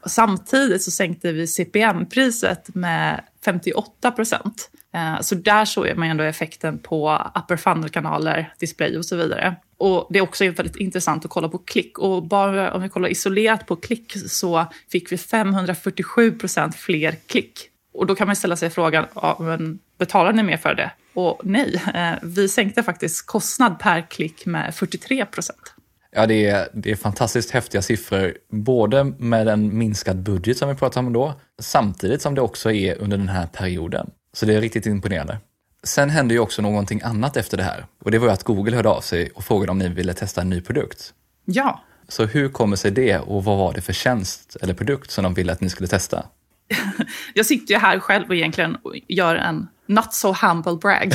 [0.02, 4.70] Och samtidigt så sänkte vi CPM-priset med 58 procent.
[4.94, 9.56] Eh, så där såg man ändå effekten på upper funnel-kanaler, display och så vidare.
[9.82, 11.98] Och det är också väldigt intressant att kolla på klick.
[11.98, 17.68] Och bara om vi kollar isolerat på klick så fick vi 547 procent fler klick.
[17.94, 20.90] Och då kan man ställa sig frågan, ja, men betalar ni mer för det?
[21.14, 25.74] Och nej, eh, vi sänkte faktiskt kostnad per klick med 43 procent.
[26.10, 30.74] Ja, det är, det är fantastiskt häftiga siffror, både med en minskad budget som vi
[30.74, 34.10] pratade om då, samtidigt som det också är under den här perioden.
[34.32, 35.38] Så det är riktigt imponerande.
[35.86, 38.76] Sen hände ju också någonting annat efter det här och det var ju att Google
[38.76, 41.14] hörde av sig och frågade om ni ville testa en ny produkt.
[41.44, 41.80] Ja.
[42.08, 45.34] Så hur kommer sig det och vad var det för tjänst eller produkt som de
[45.34, 46.26] ville att ni skulle testa?
[47.35, 48.76] Jag sitter ju här själv och egentligen
[49.08, 51.12] gör en not so humble brag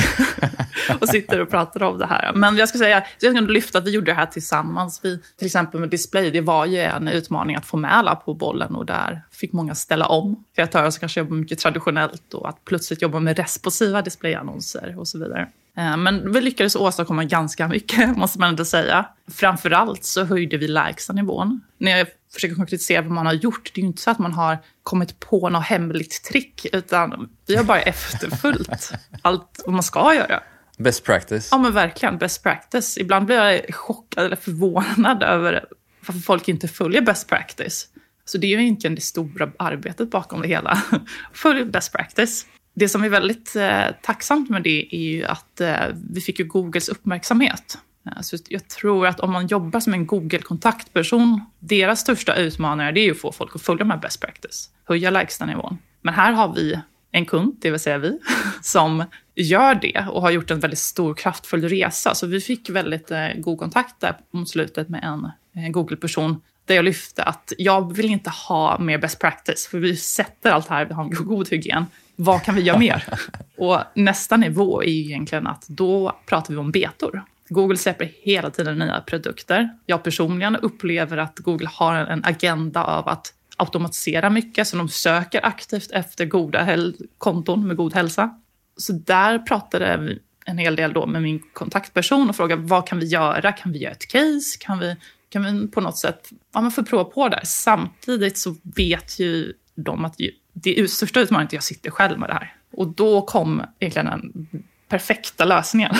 [1.00, 2.32] och sitter och pratar om det här.
[2.32, 5.00] Men jag ska säga, jag ska lyfta att vi gjorde det här tillsammans.
[5.02, 8.34] Vi, till exempel med display, det var ju en utmaning att få med alla på
[8.34, 10.44] bollen och där fick många ställa om.
[10.54, 15.18] Kreatörer som kanske jobbar mycket traditionellt och att plötsligt jobba med responsiva displayannonser och så
[15.18, 15.48] vidare.
[15.78, 19.06] Eh, men vi lyckades åstadkomma ganska mycket, måste man ändå säga.
[19.30, 21.60] Framförallt så höjde vi lägsta nivån.
[21.78, 24.32] När jag försöker konkretisera vad man har gjort, det är ju inte så att man
[24.32, 30.14] har kommit på något hemligt trick, utan vi har bara efterföljt allt vad man ska
[30.14, 30.42] göra.
[30.78, 31.48] Best practice.
[31.50, 32.18] Ja, men verkligen.
[32.18, 32.98] Best practice.
[32.98, 35.64] Ibland blir jag chockad eller förvånad över
[36.06, 37.88] varför folk inte följer best practice.
[38.24, 40.82] Så det är ju egentligen det stora arbetet bakom det hela.
[41.32, 42.46] Följ best practice.
[42.74, 45.76] Det som är väldigt eh, tacksamt med det är ju att eh,
[46.10, 47.78] vi fick ju Googles uppmärksamhet.
[48.06, 53.02] Eh, så jag tror att om man jobbar som en Google-kontaktperson, deras största utmaningar är
[53.02, 55.78] ju att få folk att följa med best practice, höja lägstanivån.
[56.02, 56.80] Men här har vi
[57.10, 58.18] en kund, det vill säga vi,
[58.62, 62.14] som gör det och har gjort en väldigt stor kraftfull resa.
[62.14, 65.24] Så vi fick väldigt eh, god kontakt där mot slutet med en
[65.64, 69.96] eh, Google-person där jag lyfte att jag vill inte ha mer best practice, för vi
[69.96, 71.86] sätter allt här, vi har en god hygien.
[72.16, 73.04] Vad kan vi göra mer?
[73.56, 77.22] och nästa nivå är ju egentligen att då pratar vi om betor.
[77.48, 79.68] Google släpper hela tiden nya produkter.
[79.86, 85.46] Jag personligen upplever att Google har en agenda av att automatisera mycket, så de söker
[85.46, 88.40] aktivt efter goda konton med god hälsa.
[88.76, 92.98] Så där pratade vi en hel del då med min kontaktperson och frågade vad kan
[92.98, 93.52] vi göra?
[93.52, 94.58] Kan vi göra ett case?
[94.60, 94.96] Kan vi,
[95.28, 97.40] kan vi på något sätt ja, men få prova på där?
[97.44, 100.14] Samtidigt så vet ju de att
[100.52, 102.54] det är största utmaningen att jag sitter själv med det här.
[102.72, 104.48] Och då kom egentligen en
[104.88, 105.94] perfekta lösningen.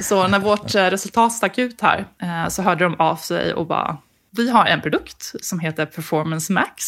[0.00, 3.66] så när vårt eh, resultat stack ut här eh, så hörde de av sig och
[3.66, 3.98] bara,
[4.30, 6.84] vi har en produkt som heter Performance Max.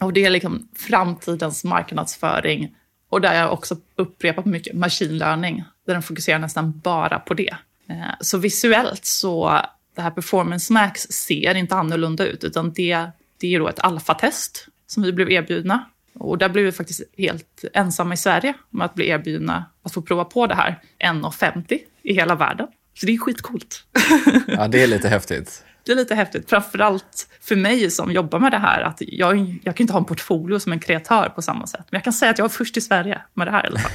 [0.00, 2.74] Och det är liksom framtidens marknadsföring.
[3.08, 7.56] Och där jag också upprepat mycket machine learning, där den fokuserar nästan bara på det.
[7.88, 9.60] Eh, så visuellt så,
[9.96, 13.06] det här Performance Max ser inte annorlunda ut, utan det,
[13.40, 15.84] det är då ett alfatest som vi blev erbjudna.
[16.14, 20.02] Och där blev vi faktiskt helt ensamma i Sverige med att bli erbjudna att få
[20.02, 20.80] prova på det här.
[21.04, 22.68] 1,50 i hela världen.
[22.94, 23.84] Så det är skitcoolt.
[24.46, 25.64] Ja, det är lite häftigt.
[25.84, 28.80] Det är lite häftigt, framförallt för mig som jobbar med det här.
[28.80, 31.86] Att jag, jag kan inte ha en portfolio som en kreatör på samma sätt.
[31.90, 33.78] Men jag kan säga att jag är först i Sverige med det här i alla
[33.78, 33.92] fall.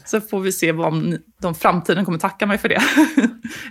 [0.04, 2.82] Så får vi se om de framtiden kommer tacka mig för det.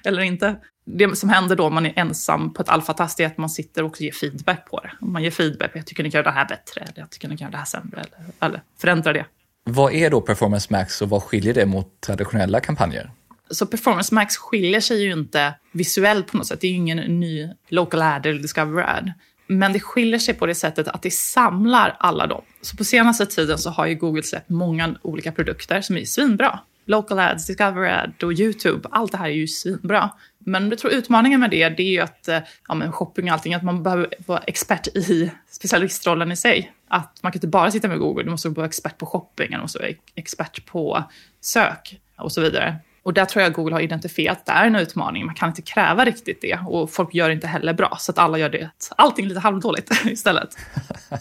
[0.09, 0.55] Eller inte.
[0.85, 3.83] Det som händer då om man är ensam på ett alfatest är att man sitter
[3.83, 4.91] och ger feedback på det.
[5.05, 7.37] Man ger feedback, jag tycker ni kan göra det här bättre, eller jag tycker ni
[7.37, 9.25] kan göra det här sämre, eller, eller förändra det.
[9.63, 13.11] Vad är då Performance Max och vad skiljer det mot traditionella kampanjer?
[13.49, 16.61] Så Performance Max skiljer sig ju inte visuellt på något sätt.
[16.61, 19.13] Det är ju ingen ny local ad eller discover ad.
[19.47, 22.41] Men det skiljer sig på det sättet att det samlar alla dem.
[22.61, 26.59] Så på senaste tiden så har ju Google släppt många olika produkter som är svinbra.
[26.85, 30.09] Local ads, discover ad och YouTube, allt det här är ju svinbra.
[30.37, 33.33] Men jag tror utmaningen med det, det är ju att eh, ja, men shopping och
[33.33, 36.71] allting, att man behöver vara expert i specialistrollen i sig.
[36.87, 39.57] Att man kan inte bara sitta med Google, du måste vara expert på shopping, du
[39.57, 41.03] måste vara expert på
[41.41, 42.75] sök och så vidare.
[43.03, 45.25] Och där tror jag Google har identifierat att det är en utmaning.
[45.25, 47.97] Man kan inte kräva riktigt det och folk gör det inte heller bra.
[47.99, 50.49] Så att alla gör det, allting lite halvdåligt istället.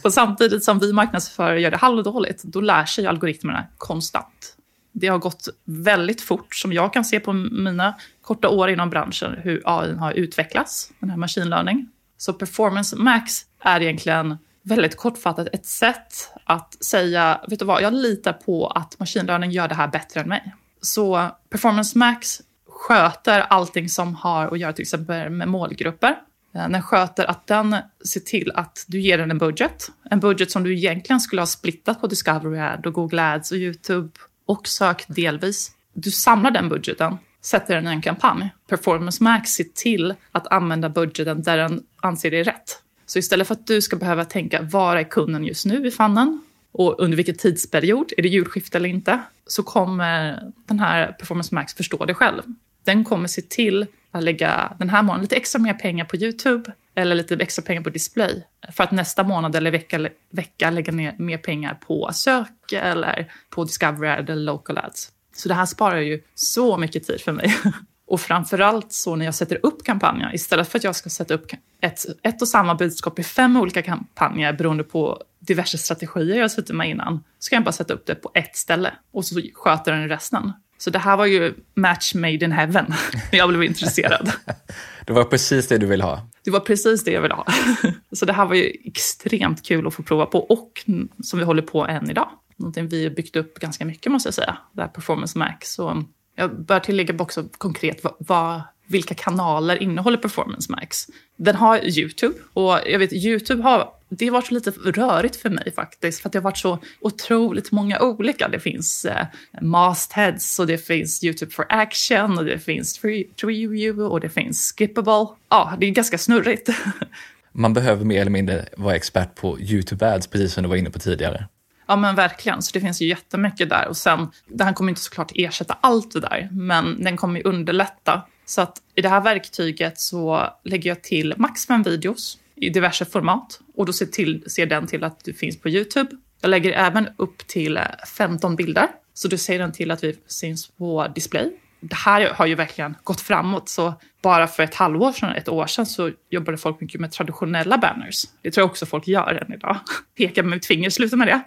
[0.05, 4.57] och samtidigt som vi marknadsförare gör det halvdåligt, då lär sig algoritmerna konstant.
[4.93, 9.37] Det har gått väldigt fort, som jag kan se på mina korta år inom branschen,
[9.43, 11.89] hur AI har utvecklats, den här machine learning.
[12.17, 17.95] Så Performance Max är egentligen väldigt kortfattat ett sätt att säga, vet du vad, jag
[17.95, 20.55] litar på att machine learning gör det här bättre än mig.
[20.81, 26.17] Så Performance Max sköter allting som har att göra till exempel med målgrupper.
[26.55, 29.89] Eh, den sköter att den ser till att du ger den en budget.
[30.11, 33.59] En budget som du egentligen skulle ha splittat på Discovery Ad och Google Ads och
[33.59, 34.11] YouTube
[34.47, 35.71] och sök delvis.
[35.93, 38.51] Du samlar den budgeten, sätter den i en kampanj.
[38.69, 42.83] Performance Max ser till att använda budgeten där den anser det är rätt.
[43.07, 46.41] Så istället för att du ska behöva tänka, var är kunden just nu i fannen?
[46.73, 51.75] och under vilken tidsperiod, är det julskifte eller inte, så kommer den här Performance Max
[51.75, 52.43] förstå det själv.
[52.85, 56.73] Den kommer se till att lägga den här månaden lite extra mer pengar på YouTube
[56.95, 61.15] eller lite extra pengar på display för att nästa månad eller vecka, vecka lägga ner
[61.19, 65.13] mer pengar på sök eller på Discovery eller Local Ads.
[65.37, 67.55] Så det här sparar ju så mycket tid för mig.
[68.07, 71.47] Och framförallt så när jag sätter upp kampanjer, istället för att jag ska sätta upp
[71.81, 76.49] ett, ett och samma budskap i fem olika kampanjer beroende på diverse strategier jag har
[76.49, 79.41] suttit med innan, så kan jag bara sätta upp det på ett ställe och så
[79.55, 80.53] sköter den resten.
[80.83, 82.95] Så det här var ju match made in heaven
[83.33, 84.33] när jag blev intresserad.
[85.07, 86.29] det var precis det du ville ha.
[86.45, 87.47] Det var precis det jag ville ha.
[88.13, 90.85] Så det här var ju extremt kul att få prova på och
[91.23, 92.29] som vi håller på än idag.
[92.57, 95.55] Någonting vi har byggt upp ganska mycket måste jag säga, det här Performance Mac.
[95.63, 96.05] Så
[96.37, 101.07] jag bör tillägga också konkret vad, vad, vilka kanaler innehåller Performance Max.
[101.37, 105.73] Den har YouTube och jag vet YouTube har det har varit lite rörigt för mig
[105.77, 108.49] faktiskt, för att det har varit så otroligt många olika.
[108.49, 109.27] Det finns eh,
[109.61, 113.01] mastheads och det finns YouTube for action och det finns
[113.41, 115.27] tree view och det finns skippable.
[115.49, 116.69] Ja, det är ganska snurrigt.
[117.53, 120.91] Man behöver mer eller mindre vara expert på YouTube ads, precis som du var inne
[120.91, 121.49] på tidigare.
[121.87, 123.89] Ja men verkligen, så det finns ju jättemycket där.
[123.89, 124.29] Och sen,
[124.61, 128.23] här kommer inte såklart ersätta allt det där, men den kommer ju underlätta.
[128.45, 133.05] Så att i det här verktyget så lägger jag till max fem videos i diverse
[133.05, 133.61] format.
[133.75, 136.11] Och då ser, till, ser den till att du finns på Youtube.
[136.41, 137.83] Jag lägger även upp till eh,
[138.17, 141.53] 15 bilder, så då ser den till att vi syns på display
[141.83, 143.69] det här har ju verkligen gått framåt.
[143.69, 147.79] Så bara för ett halvår sedan, ett år sedan, så jobbade folk mycket med traditionella
[147.79, 148.25] banners.
[148.43, 149.77] Det tror jag också folk gör än idag.
[150.19, 151.43] Peka med mitt finger, sluta med det.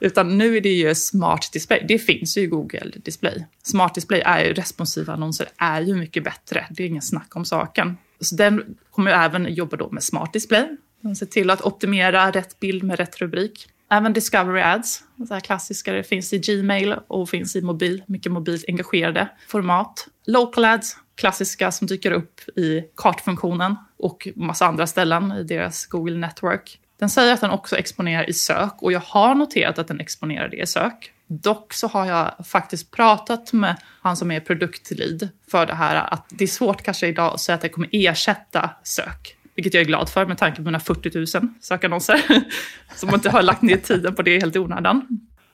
[0.06, 1.84] Utan nu är det ju smart display.
[1.88, 3.46] Det finns ju i Google Display.
[3.62, 6.66] Smart display är ju responsiva annonser, är ju mycket bättre.
[6.70, 7.96] Det är ingen snack om saken.
[8.20, 10.76] Så den kommer ju även jobba då med smart display.
[11.00, 13.68] Den ser till att optimera rätt bild med rätt rubrik.
[13.90, 18.32] Även Discovery Ads, så här klassiska, det finns i Gmail och finns i mobil, mycket
[18.32, 20.08] mobilt engagerade format.
[20.24, 26.18] Local Ads, klassiska som dyker upp i kartfunktionen och massa andra ställen i deras Google
[26.18, 26.80] Network.
[26.98, 30.48] Den säger att den också exponerar i sök och jag har noterat att den exponerar
[30.48, 31.12] det i sök.
[31.26, 36.26] Dock så har jag faktiskt pratat med han som är produktlead för det här att
[36.28, 39.35] det är svårt kanske idag att säga att det kommer ersätta sök.
[39.56, 42.20] Vilket jag är glad för med tanke på mina 40 000 sökannonser.
[42.94, 45.06] Som inte har lagt ner tiden på det helt i onödan.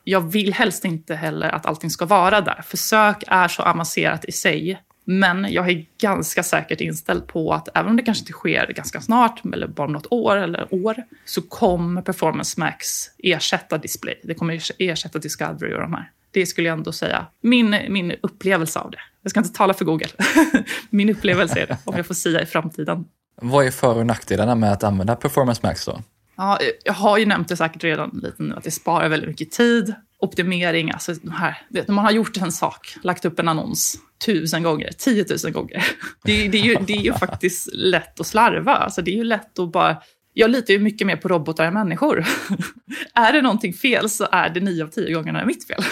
[0.05, 2.63] Jag vill helst inte heller att allting ska vara där.
[2.67, 4.83] För sök är så avancerat i sig.
[5.05, 9.01] Men jag är ganska säkert inställd på att även om det kanske inte sker ganska
[9.01, 14.21] snart, eller bara om något år eller år, så kommer Performance Max ersätta display.
[14.25, 16.11] Det kommer ersätta Discovery och de här.
[16.31, 17.27] Det skulle jag ändå säga.
[17.41, 18.99] Min, min upplevelse av det.
[19.23, 20.09] Jag ska inte tala för Google.
[20.91, 23.05] min upplevelse är det, om jag får säga i framtiden.
[23.37, 26.01] Vad är för och nackdelarna med att använda Performance Max då?
[26.37, 29.51] Ja, jag har ju nämnt det säkert redan lite nu, att det sparar väldigt mycket
[29.51, 29.95] tid.
[30.19, 33.99] Optimering, alltså de här, vet, när man har gjort en sak, lagt upp en annons
[34.27, 35.85] tusen gånger, tiotusen gånger.
[36.25, 38.77] Det, det, är ju, det är ju faktiskt lätt att slarva.
[38.77, 39.97] Alltså det är ju lätt att bara...
[40.35, 42.25] Jag litar ju mycket mer på robotar än människor.
[43.15, 45.83] är det någonting fel så är det nio av tio gångerna mitt fel.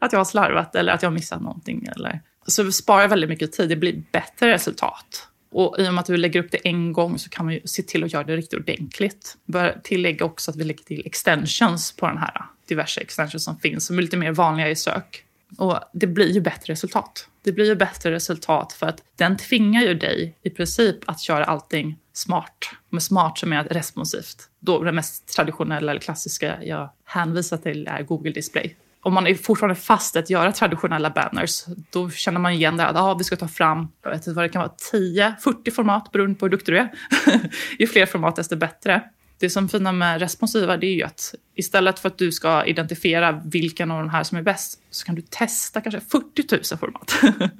[0.00, 1.86] att jag har slarvat eller att jag har missat någonting.
[1.96, 2.20] Eller...
[2.46, 5.28] Så sparar väldigt mycket tid, det blir bättre resultat.
[5.50, 7.60] Och i och med att vi lägger upp det en gång så kan man ju
[7.64, 9.36] se till att göra det riktigt ordentligt.
[9.44, 13.86] Bör tillägga också att vi lägger till extensions på den här, diverse extensions som finns,
[13.86, 15.24] som är lite mer vanliga i sök.
[15.58, 17.28] Och det blir ju bättre resultat.
[17.42, 21.44] Det blir ju bättre resultat för att den tvingar ju dig i princip att göra
[21.44, 22.70] allting smart.
[22.90, 24.48] Med smart som är responsivt.
[24.60, 29.34] Då det mest traditionella eller klassiska jag hänvisar till är Google Display om man är
[29.34, 33.36] fortfarande fast att göra traditionella banners, då känner man igen det att ah, vi ska
[33.36, 36.50] ta fram, jag vet inte vad det kan vara, 10, 40 format beroende på hur
[36.50, 36.90] duktig du är.
[37.78, 39.02] Ju fler format desto bättre.
[39.40, 42.64] Det som är fina med responsiva det är ju att istället för att du ska
[42.64, 46.78] identifiera vilken av de här som är bäst så kan du testa kanske 40 000
[46.78, 47.20] format.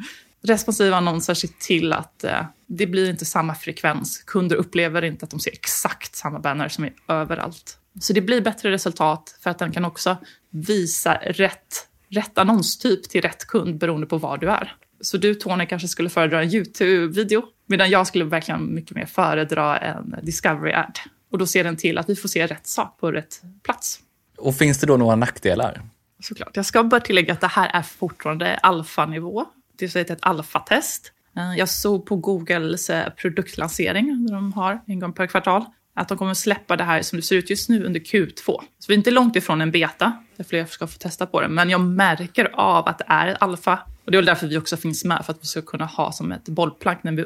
[0.43, 4.23] responsiva annonser ser till att eh, det blir inte samma frekvens.
[4.27, 7.79] Kunder upplever inte att de ser exakt samma banner som är överallt.
[8.01, 10.17] Så det blir bättre resultat för att den kan också
[10.51, 14.75] visa rätt, rätt annonstyp till rätt kund beroende på var du är.
[15.01, 19.79] Så du Tony kanske skulle föredra en YouTube-video medan jag skulle verkligen mycket mer föredra
[19.79, 20.93] en Discovery-ad.
[21.31, 24.01] Och då ser den till att vi får se rätt sak på rätt plats.
[24.39, 25.83] Och finns det då några nackdelar?
[26.21, 26.57] Såklart.
[26.57, 29.45] Jag ska bara tillägga att det här är fortfarande alfanivå.
[29.79, 31.13] Det säga ett alfatest.
[31.37, 35.65] Eh, jag såg på Googles eh, produktlansering, de har en gång per kvartal
[35.99, 38.45] att de kommer släppa det här som det ser ut just nu under Q2.
[38.79, 41.49] Så vi är inte långt ifrån en beta, där fler ska få testa på det.
[41.49, 43.79] Men jag märker av att det är ett alfa.
[44.05, 46.13] Och det är väl därför vi också finns med, för att vi ska kunna ha
[46.13, 47.23] som ett bollplank när vi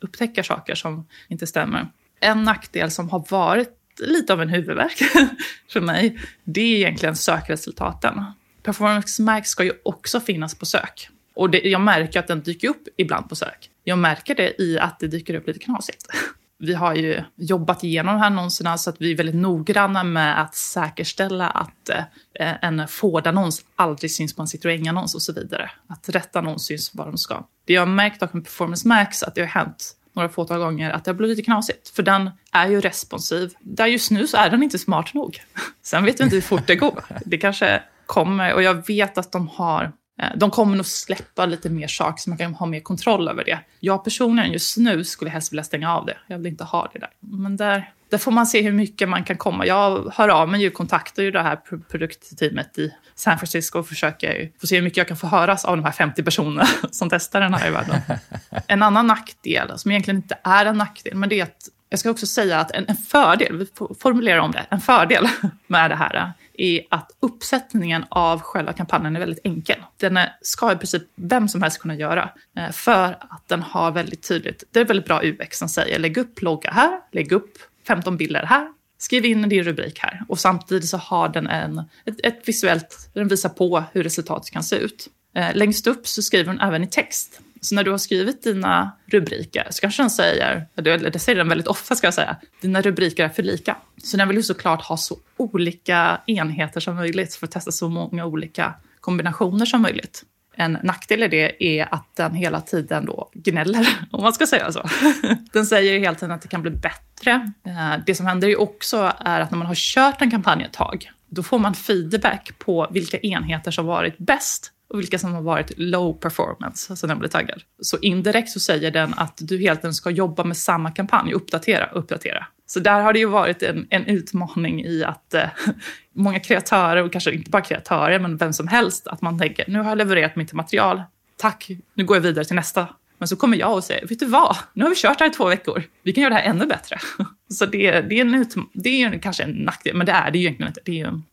[0.00, 1.88] upptäcker saker som inte stämmer.
[2.20, 5.02] En nackdel som har varit lite av en huvudvärk
[5.68, 8.24] för mig, det är egentligen sökresultaten.
[8.62, 11.08] Performance Max ska ju också finnas på sök.
[11.34, 13.70] Och det, jag märker att den dyker upp ibland på sök.
[13.84, 16.06] Jag märker det i att det dyker upp lite knasigt.
[16.62, 20.42] Vi har ju jobbat igenom de här annonserna så att vi är väldigt noggranna med
[20.42, 21.88] att säkerställa att
[22.34, 25.70] eh, en Ford-annons aldrig syns på en Citroën-annons och så vidare.
[25.86, 27.46] Att rätt annons syns var de ska.
[27.64, 30.90] Det jag har märkt dock med Performance Max att det har hänt några fåtal gånger
[30.90, 31.88] att det har blivit lite knasigt.
[31.88, 33.54] För den är ju responsiv.
[33.60, 35.42] Där just nu så är den inte smart nog.
[35.82, 37.04] Sen vet vi inte hur fort det går.
[37.24, 39.92] Det kanske kommer, och jag vet att de har
[40.36, 43.58] de kommer nog släppa lite mer saker så man kan ha mer kontroll över det.
[43.80, 46.16] Jag personligen just nu skulle helst vilja stänga av det.
[46.26, 47.10] Jag vill inte ha det där.
[47.20, 49.66] Men där, där får man se hur mycket man kan komma.
[49.66, 51.56] Jag hör av mig och kontaktar ju det här
[51.90, 55.76] produktteamet i San Francisco och försöker få se hur mycket jag kan få höras av
[55.76, 58.00] de här 50 personerna som testar den här i världen.
[58.66, 62.10] En annan nackdel, som egentligen inte är en nackdel, men det är att jag ska
[62.10, 63.66] också säga att en, en fördel, vi
[64.00, 65.28] formulerar om det, en fördel
[65.66, 69.82] med det här är att uppsättningen av själva kampanjen är väldigt enkel.
[69.96, 72.30] Den ska i princip vem som helst kunna göra.
[72.56, 76.16] Eh, för att den har väldigt tydligt, det är väldigt bra UX som säger lägg
[76.16, 80.22] upp logga här, lägg upp 15 bilder här, skriv in din rubrik här.
[80.28, 84.62] Och samtidigt så har den en, ett, ett visuellt, den visar på hur resultatet kan
[84.62, 85.08] se ut.
[85.34, 87.40] Eh, längst upp så skriver den även i text.
[87.60, 91.48] Så när du har skrivit dina rubriker så kanske den säger, eller det säger den
[91.48, 93.76] väldigt ofta ska jag säga, dina rubriker är för lika.
[94.02, 97.88] Så den vill ju såklart ha så olika enheter som möjligt för att testa så
[97.88, 100.24] många olika kombinationer som möjligt.
[100.54, 104.72] En nackdel i det är att den hela tiden då gnäller, om man ska säga
[104.72, 104.88] så.
[105.52, 107.52] Den säger hela tiden att det kan bli bättre.
[107.66, 110.72] Eh, det som händer ju också är att när man har kört en kampanj ett
[110.72, 115.42] tag, då får man feedback på vilka enheter som varit bäst och vilka som har
[115.42, 117.62] varit low performance, alltså så den blir taggad.
[117.82, 121.86] Så indirekt så säger den att du helt enkelt ska jobba med samma kampanj, uppdatera,
[121.86, 122.46] uppdatera.
[122.66, 125.48] Så där har det ju varit en, en utmaning i att eh,
[126.14, 129.78] många kreatörer, och kanske inte bara kreatörer, men vem som helst, att man tänker nu
[129.78, 131.02] har jag levererat mitt material,
[131.36, 132.88] tack, nu går jag vidare till nästa.
[133.18, 135.30] Men så kommer jag och säger, vet du vad, nu har vi kört det här
[135.30, 136.98] i två veckor, vi kan göra det här ännu bättre.
[137.48, 140.44] Så det, det är, en det är kanske en nackdel, men det är det ju
[140.44, 140.80] egentligen inte.
[140.84, 141.24] Det är, en,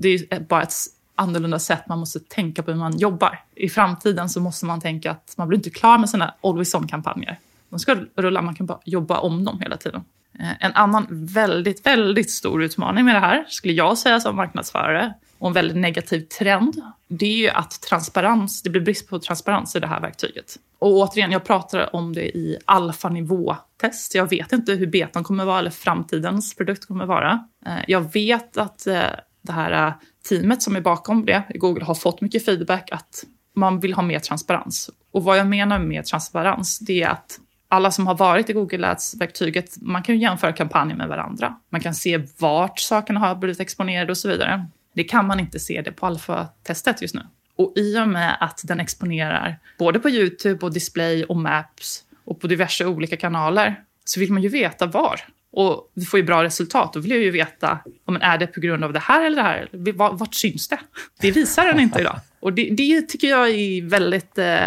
[0.00, 0.72] det är bara ett
[1.14, 3.40] annorlunda sätt man måste tänka på hur man jobbar.
[3.54, 7.38] I framtiden så måste man tänka att man blir inte klar med sina always on-kampanjer.
[7.68, 10.04] De ska rulla, man kan bara jobba om dem hela tiden.
[10.38, 15.14] Eh, en annan väldigt, väldigt stor utmaning med det här, skulle jag säga som marknadsförare,
[15.38, 19.76] och en väldigt negativ trend, det är ju att transparens, det blir brist på transparens
[19.76, 20.56] i det här verktyget.
[20.78, 24.14] Och återigen, jag pratar om det i alfanivå-test.
[24.14, 27.48] Jag vet inte hur betan kommer vara eller framtidens produkt kommer vara.
[27.66, 29.02] Eh, jag vet att eh,
[29.42, 29.94] det här
[30.28, 34.02] teamet som är bakom det i Google har fått mycket feedback att man vill ha
[34.02, 34.90] mer transparens.
[35.10, 38.52] Och vad jag menar med mer transparens, det är att alla som har varit i
[38.52, 41.56] Google Ads-verktyget, man kan ju jämföra kampanjer med varandra.
[41.68, 44.66] Man kan se vart sakerna har blivit exponerade och så vidare.
[44.94, 47.26] Det kan man inte se det på alfa-testet just nu.
[47.56, 52.40] Och i och med att den exponerar både på YouTube och display och maps och
[52.40, 55.20] på diverse olika kanaler så vill man ju veta var.
[55.56, 56.92] Och vi får ju bra resultat.
[56.92, 59.42] Då vill jag ju veta, om är det på grund av det här eller det
[59.42, 59.68] här?
[60.12, 60.78] Vart syns det?
[61.20, 62.20] Det visar den inte idag.
[62.40, 64.58] Och det, det tycker jag är väldigt eh,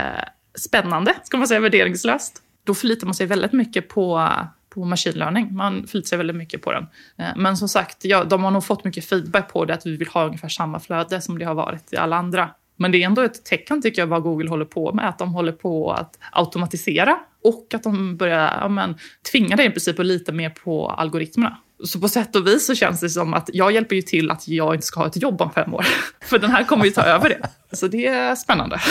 [0.56, 2.42] spännande, ska man säga, värderingslöst.
[2.64, 4.30] Då förlitar man sig väldigt mycket på,
[4.70, 5.56] på machine learning.
[5.56, 6.88] Man förlitar sig väldigt mycket på den.
[7.18, 9.98] Eh, men som sagt, ja, de har nog fått mycket feedback på det, att vi
[9.98, 13.06] vill ha ungefär samma flöde som det har varit i alla andra men det är
[13.06, 16.20] ändå ett tecken tycker jag vad Google håller på med, att de håller på att
[16.32, 18.96] automatisera och att de börjar ja, men,
[19.32, 21.58] tvinga dig i princip att lita mer på algoritmerna.
[21.84, 24.48] Så på sätt och vis så känns det som att jag hjälper ju till att
[24.48, 25.86] jag inte ska ha ett jobb om fem år.
[26.22, 27.50] För den här kommer ju ta över det.
[27.76, 28.80] Så det är spännande.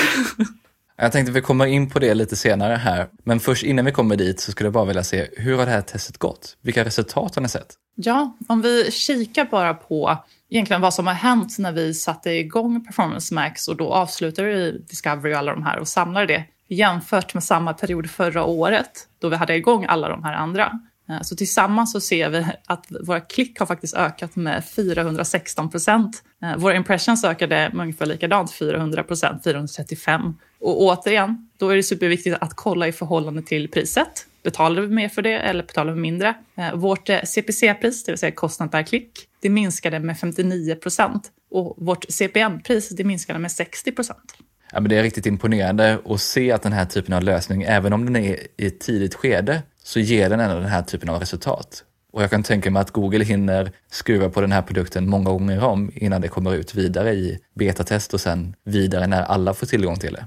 [0.98, 4.16] Jag tänkte vi kommer in på det lite senare här, men först innan vi kommer
[4.16, 6.56] dit så skulle jag bara vilja se, hur har det här testet gått?
[6.62, 7.74] Vilka resultat har ni sett?
[7.94, 10.18] Ja, om vi kikar bara på
[10.50, 14.84] egentligen vad som har hänt när vi satte igång Performance Max och då avslutade vi
[14.88, 19.28] Discovery och alla de här och samlade det jämfört med samma period förra året då
[19.28, 20.72] vi hade igång alla de här andra.
[21.10, 26.22] Eh, så tillsammans så ser vi att våra klick har faktiskt ökat med 416 procent.
[26.42, 30.34] Eh, våra impressions ökade med ungefär likadant, 400 procent, 435.
[30.60, 34.26] Och återigen, då är det superviktigt att kolla i förhållande till priset.
[34.42, 36.34] Betalar vi mer för det eller betalar vi mindre?
[36.56, 39.12] Eh, vårt CPC-pris, det vill säga kostnad per klick,
[39.46, 41.30] det minskade med 59 procent.
[41.50, 44.34] Och vårt CPM-pris, det minskade med 60 procent.
[44.72, 47.92] Ja, men det är riktigt imponerande att se att den här typen av lösning, även
[47.92, 51.20] om den är i ett tidigt skede, så ger den ändå den här typen av
[51.20, 51.84] resultat.
[52.12, 55.64] Och jag kan tänka mig att Google hinner skruva på den här produkten många gånger
[55.64, 59.98] om innan det kommer ut vidare i betatest och sen vidare när alla får tillgång
[59.98, 60.26] till det.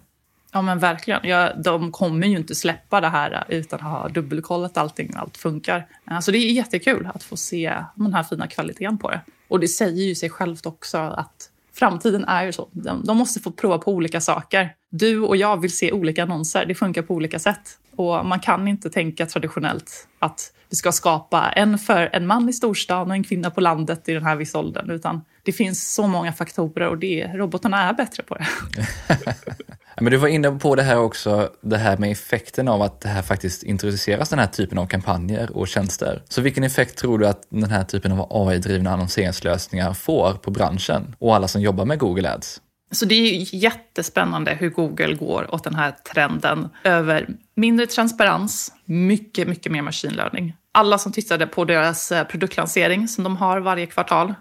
[0.51, 1.19] Ja men verkligen.
[1.23, 5.87] Ja, de kommer ju inte släppa det här utan att ha dubbelkollat allting, allt funkar.
[6.11, 9.21] Eh, så det är jättekul att få se den här fina kvaliteten på det.
[9.47, 12.69] Och det säger ju sig självt också att framtiden är ju så.
[12.71, 14.75] De, de måste få prova på olika saker.
[14.89, 16.65] Du och jag vill se olika annonser.
[16.65, 17.77] Det funkar på olika sätt.
[17.95, 22.53] Och man kan inte tänka traditionellt att vi ska skapa en för en man i
[22.53, 24.89] storstan och en kvinna på landet i den här vissa åldern.
[24.89, 28.47] Utan det finns så många faktorer och det, robotarna är bättre på det.
[30.01, 33.09] Men du var inne på det här också, det här med effekten av att det
[33.09, 36.23] här faktiskt introduceras den här typen av kampanjer och tjänster.
[36.29, 41.15] Så vilken effekt tror du att den här typen av AI-drivna annonseringslösningar får på branschen
[41.19, 42.61] och alla som jobbar med Google Ads?
[42.91, 49.47] Så det är jättespännande hur Google går åt den här trenden över mindre transparens, mycket,
[49.47, 50.53] mycket mer machine learning.
[50.71, 54.33] Alla som tittade på deras eh, produktlansering som de har varje kvartal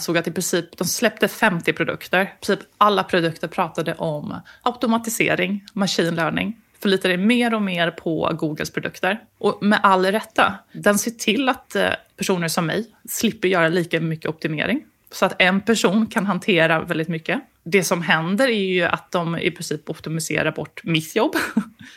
[0.00, 2.22] såg att i princip, de släppte 50 produkter.
[2.22, 8.30] I princip alla produkter pratade om automatisering, machine learning förlitar dig mer och mer på
[8.38, 9.20] Googles produkter.
[9.38, 10.54] Och med all rätta.
[10.72, 14.84] Den ser till att eh, personer som mig slipper göra lika mycket optimering.
[15.12, 17.40] Så att en person kan hantera väldigt mycket.
[17.64, 21.36] Det som händer är ju att de i princip optimiserar bort mitt jobb.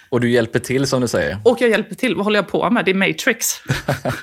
[0.10, 1.38] Och du hjälper till som du säger.
[1.44, 2.16] Och jag hjälper till.
[2.16, 2.86] Vad håller jag på med?
[2.86, 3.62] Det är Matrix.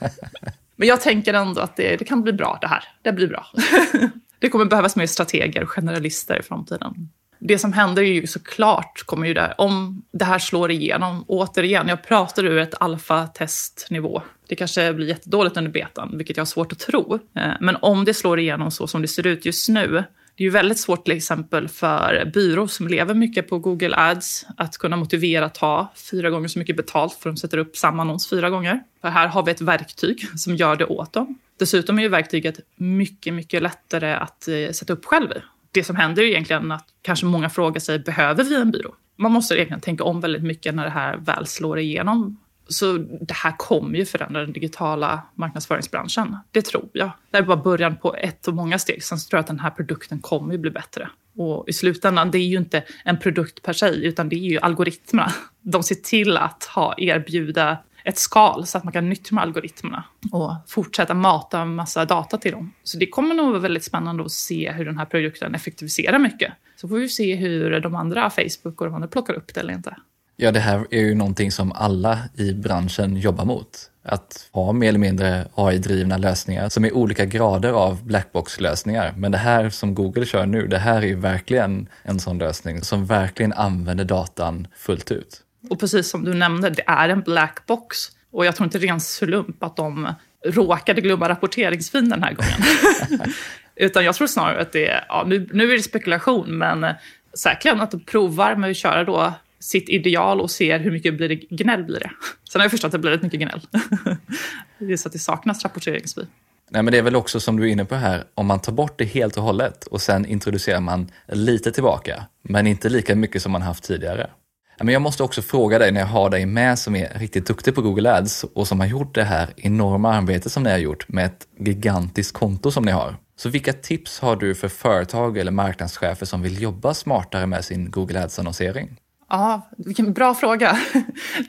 [0.82, 2.84] Men jag tänker ändå att det, det kan bli bra det här.
[3.02, 3.46] Det blir bra.
[4.38, 7.08] det kommer behövas mer strateger och generalister i framtiden
[7.44, 11.24] det som händer är ju såklart, kommer ju där, om det här slår igenom.
[11.28, 14.22] Återigen, jag pratar ur ett alfa-testnivå.
[14.48, 17.18] Det kanske blir jättedåligt under betan, vilket jag har svårt att tro.
[17.36, 20.04] Eh, men om det slår igenom så som det ser ut just nu,
[20.42, 24.46] det är ju väldigt svårt till exempel för byråer som lever mycket på Google Ads
[24.56, 27.76] att kunna motivera att ta fyra gånger så mycket betalt för att de sätter upp
[27.76, 28.80] samma annons fyra gånger.
[29.00, 31.38] För här har vi ett verktyg som gör det åt dem.
[31.58, 35.28] Dessutom är ju verktyget mycket, mycket lättare att eh, sätta upp själv
[35.72, 38.94] det som händer är egentligen att kanske många frågar sig, behöver vi en byrå?
[39.16, 42.36] Man måste egentligen tänka om väldigt mycket när det här väl slår igenom.
[42.72, 46.36] Så det här kommer ju förändra den digitala marknadsföringsbranschen.
[46.50, 47.10] Det tror jag.
[47.30, 49.04] Det är bara början på ett och många steg.
[49.04, 51.08] Sen tror jag att den här produkten kommer ju bli bättre.
[51.36, 54.58] Och i slutändan, det är ju inte en produkt per se, utan det är ju
[54.58, 55.32] algoritmerna.
[55.60, 59.46] De ser till att ha, erbjuda ett skal så att man kan nyttja de här
[59.46, 62.72] algoritmerna och fortsätta mata en massa data till dem.
[62.82, 66.52] Så det kommer nog vara väldigt spännande att se hur den här produkten effektiviserar mycket.
[66.76, 69.74] Så får vi se hur de andra, Facebook och de andra, plockar upp det eller
[69.74, 69.96] inte.
[70.36, 73.88] Ja, det här är ju någonting som alla i branschen jobbar mot.
[74.04, 79.14] Att ha mer eller mindre AI-drivna lösningar som är olika grader av blackbox-lösningar.
[79.16, 82.82] Men det här som Google kör nu, det här är ju verkligen en sån lösning
[82.82, 85.40] som verkligen använder datan fullt ut.
[85.70, 87.96] Och precis som du nämnde, det är en black box.
[88.32, 90.14] Och jag tror inte det är en slump att de
[90.44, 93.30] råkade glömma rapporteringsfin den här gången.
[93.76, 96.94] Utan jag tror snarare att det är, ja, nu, nu är det spekulation, men
[97.38, 101.28] säkerligen att de provar med att köra då sitt ideal och ser hur mycket blir
[101.28, 102.10] det, gnäll blir det.
[102.52, 103.60] Sen har jag förstått att det blir rätt mycket gnäll.
[104.78, 106.22] det är så att det saknas rapporteringsby.
[106.70, 108.72] Nej, men det är väl också som du är inne på här, om man tar
[108.72, 113.42] bort det helt och hållet och sen introducerar man lite tillbaka, men inte lika mycket
[113.42, 114.30] som man haft tidigare.
[114.78, 117.74] Men jag måste också fråga dig när jag har dig med som är riktigt duktig
[117.74, 121.08] på Google Ads och som har gjort det här enorma arbetet som ni har gjort
[121.08, 123.16] med ett gigantiskt konto som ni har.
[123.36, 127.90] Så vilka tips har du för företag eller marknadschefer som vill jobba smartare med sin
[127.90, 128.96] Google Ads-annonsering?
[129.34, 130.78] Ja, vilken bra fråga.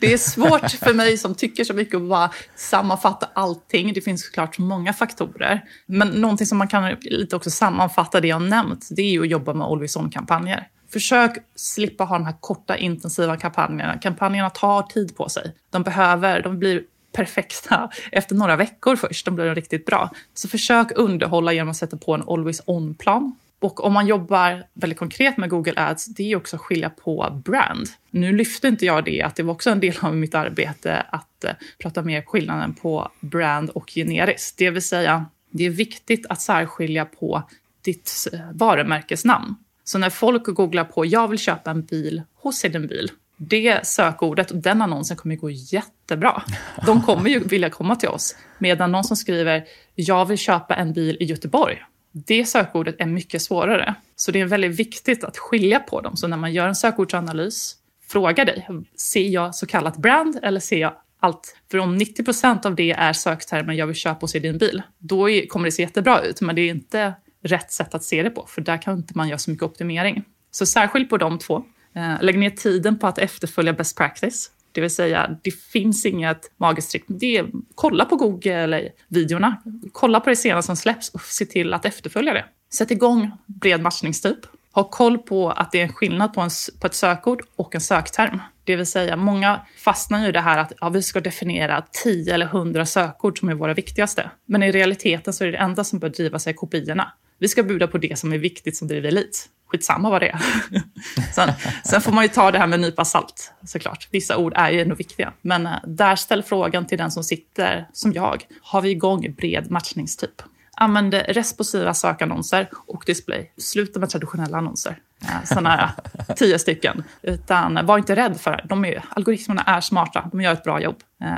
[0.02, 3.94] Det är svårt för mig som tycker så mycket att bara sammanfatta allting.
[3.94, 5.62] Det finns såklart många faktorer.
[5.86, 9.30] Men någonting som man kan lite också sammanfatta det jag nämnt, det är ju att
[9.30, 10.68] jobba med Always On-kampanjer.
[10.94, 13.98] Försök slippa ha de här korta intensiva kampanjerna.
[13.98, 15.56] Kampanjerna tar tid på sig.
[15.70, 16.84] De behöver, de blir
[17.16, 19.26] perfekta efter några veckor först.
[19.26, 20.10] De blir riktigt bra.
[20.34, 23.36] Så försök underhålla genom att sätta på en always on-plan.
[23.64, 27.42] Och om man jobbar väldigt konkret med Google Ads, det är också att skilja på
[27.46, 27.88] brand.
[28.12, 31.44] Nu lyfte inte jag det, att det var också en del av mitt arbete att
[31.44, 31.52] eh,
[31.82, 34.58] prata mer skillnaden på brand och generiskt.
[34.58, 37.44] Det vill säga, det är viktigt att särskilja på
[37.82, 39.56] ditt eh, varumärkesnamn.
[39.84, 44.52] Så när folk googlar på “jag vill köpa en bil hos Hidden bil” det sökordet
[44.52, 46.44] och den annonsen kommer gå jättebra.
[46.86, 48.36] De kommer ju vilja komma till oss.
[48.58, 49.64] Medan någon som skriver
[49.96, 51.84] “jag vill köpa en bil i Göteborg”
[52.14, 53.96] det sökordet är mycket svårare.
[54.16, 56.18] Så det är väldigt viktigt att skilja på dem.
[56.18, 57.76] Så när man gör en sökordsanalys,
[58.08, 61.56] fråga dig, ser jag så kallat brand eller ser jag allt?
[61.72, 64.82] För om 90 procent av det är söktermer, “jag vill köpa och se din bil”,
[64.98, 68.30] då kommer det se jättebra ut, men det är inte rätt sätt att se det
[68.30, 70.24] på, för där kan inte man göra så mycket optimering.
[70.52, 71.64] Så särskilt på de två.
[71.96, 74.52] Eh, lägg ner tiden på att efterfölja best practice.
[74.74, 77.04] Det vill säga, det finns inget magiskt trick.
[77.08, 79.62] Det är, kolla på Google-videorna.
[79.92, 82.46] Kolla på det senaste som släpps och se till att efterfölja det.
[82.74, 84.40] Sätt igång bred matchningstyp.
[84.72, 86.50] Ha koll på att det är en skillnad på, en,
[86.82, 88.40] på ett sökord och en sökterm.
[88.64, 92.46] Det vill säga, många fastnar i det här att ja, vi ska definiera 10 eller
[92.46, 94.32] 100 sökord som är våra viktigaste.
[94.46, 97.14] Men i realiteten så är det, det enda som bör driva sig kopiorna.
[97.40, 100.40] Vi ska buda på det som är viktigt som driver elit skitsamma vad det är.
[101.34, 101.50] sen,
[101.84, 104.08] sen, får man ju ta det här med en nypa salt, såklart.
[104.12, 105.34] Vissa ord är ju ändå viktiga.
[105.42, 108.46] Men eh, där ställ frågan till den som sitter, som jag.
[108.62, 110.42] Har vi igång bred matchningstyp?
[110.78, 113.54] Använd responsiva sökannonser och display.
[113.58, 114.98] Sluta med traditionella annonser.
[115.22, 115.92] Eh, Sådana här
[116.30, 117.04] eh, tio stycken.
[117.22, 118.66] Utan var inte rädd för det.
[118.70, 120.98] De är, algoritmerna är smarta, de gör ett bra jobb.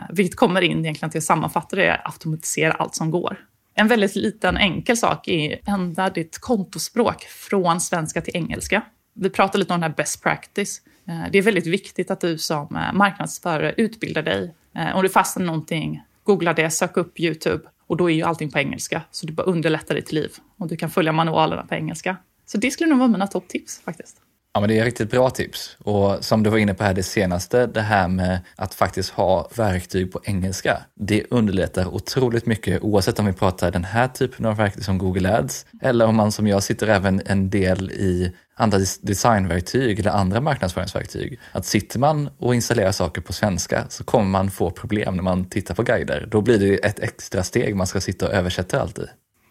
[0.09, 3.37] Vilket kommer in egentligen till att sammanfatta det, automatisera allt som går.
[3.77, 8.81] En väldigt liten enkel sak är att ändra ditt kontospråk från svenska till engelska.
[9.13, 10.81] Vi pratar lite om den här best practice.
[11.07, 14.55] Eh, det är väldigt viktigt att du som eh, marknadsförare utbildar dig.
[14.75, 18.51] Eh, om du fastnar någonting, googla det, sök upp YouTube och då är ju allting
[18.51, 19.01] på engelska.
[19.11, 22.17] Så du bara underlättar ditt liv och du kan följa manualerna på engelska.
[22.45, 24.21] Så det skulle nog vara mina topptips faktiskt.
[24.55, 25.77] Ja, men det är riktigt bra tips.
[25.79, 29.49] Och som du var inne på här det senaste, det här med att faktiskt ha
[29.55, 30.77] verktyg på engelska.
[30.93, 35.37] Det underlättar otroligt mycket oavsett om vi pratar den här typen av verktyg som Google
[35.37, 40.41] Ads eller om man som jag sitter även en del i andra designverktyg eller andra
[40.41, 41.39] marknadsföringsverktyg.
[41.51, 45.49] Att sitter man och installerar saker på svenska så kommer man få problem när man
[45.49, 46.27] tittar på guider.
[46.31, 49.05] Då blir det ett extra steg man ska sitta och översätta allt i.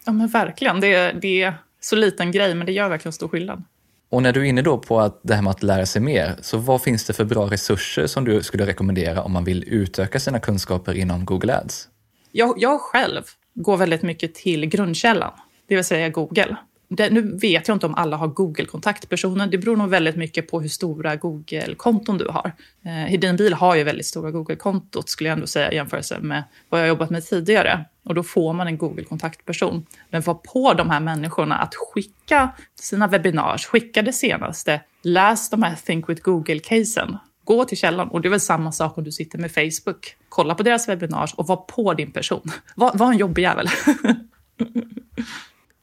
[0.05, 3.63] Ja men verkligen, det, det är så liten grej men det gör verkligen stor skillnad.
[4.09, 6.35] Och när du är inne då på att det här med att lära sig mer,
[6.41, 10.19] så vad finns det för bra resurser som du skulle rekommendera om man vill utöka
[10.19, 11.87] sina kunskaper inom Google Ads?
[12.31, 15.31] Jag, jag själv går väldigt mycket till grundkällan,
[15.67, 16.57] det vill säga Google.
[16.87, 19.47] Det, nu vet jag inte om alla har Google-kontaktpersoner.
[19.47, 22.51] Det beror nog väldigt mycket på hur stora Google-konton du har.
[22.85, 26.43] Eh, Hedin Bil har ju väldigt stora Google-kontot skulle jag ändå säga i jämförelse med
[26.69, 27.85] vad jag jobbat med tidigare.
[28.05, 29.85] Och då får man en Google-kontaktperson.
[30.09, 32.49] Men var på de här människorna att skicka
[32.79, 37.17] sina webbinars, skicka det senaste, läs de här Think with Google-casen.
[37.43, 40.15] Gå till källan och det är väl samma sak om du sitter med Facebook.
[40.29, 42.51] Kolla på deras webbinars och var på din person.
[42.75, 43.67] Var, var en jobbig jävel.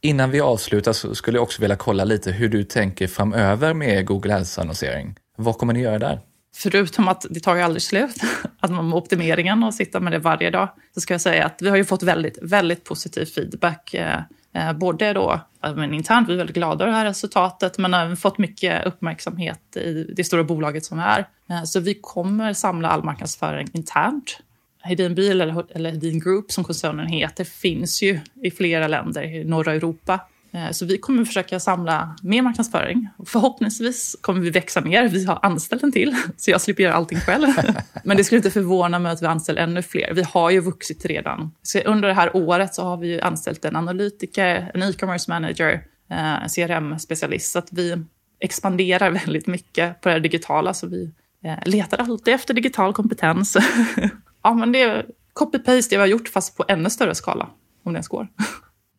[0.01, 4.07] Innan vi avslutar så skulle jag också vilja kolla lite hur du tänker framöver med
[4.07, 5.15] Google Ads-annonsering.
[5.37, 6.21] Vad kommer ni göra där?
[6.55, 8.17] Förutom att det tar ju aldrig slut,
[8.61, 11.63] att man med optimeringen och sitta med det varje dag, så ska jag säga att
[11.63, 13.95] vi har ju fått väldigt, väldigt positiv feedback.
[13.95, 14.21] Eh,
[14.55, 15.41] eh, både då
[15.77, 19.77] men internt, vi är väldigt glada över det här resultatet, men även fått mycket uppmärksamhet
[19.77, 21.29] i det stora bolaget som är.
[21.51, 24.39] Eh, så vi kommer samla all marknadsföring internt
[24.83, 29.45] Hedin Bil eller, eller Hedin Group som koncernen heter finns ju i flera länder i
[29.45, 30.21] norra Europa.
[30.55, 33.09] Eh, så vi kommer försöka samla mer marknadsföring.
[33.27, 35.09] Förhoppningsvis kommer vi växa mer.
[35.09, 37.47] Vi har anställt en till, så jag slipper göra allting själv.
[38.05, 40.13] Men det skulle inte förvåna mig att vi anställer ännu fler.
[40.15, 41.51] Vi har ju vuxit redan.
[41.63, 46.43] Så under det här året så har vi anställt en analytiker, en e-commerce manager, en
[46.43, 47.53] eh, CRM-specialist.
[47.53, 48.05] Så att vi
[48.41, 50.75] expanderar väldigt mycket på det digitala.
[50.75, 51.11] Så vi
[51.45, 53.57] eh, letar alltid efter digital kompetens.
[54.43, 57.49] ja, men det är copy-paste det vi har gjort fast på ännu större skala,
[57.85, 58.29] om det ens går.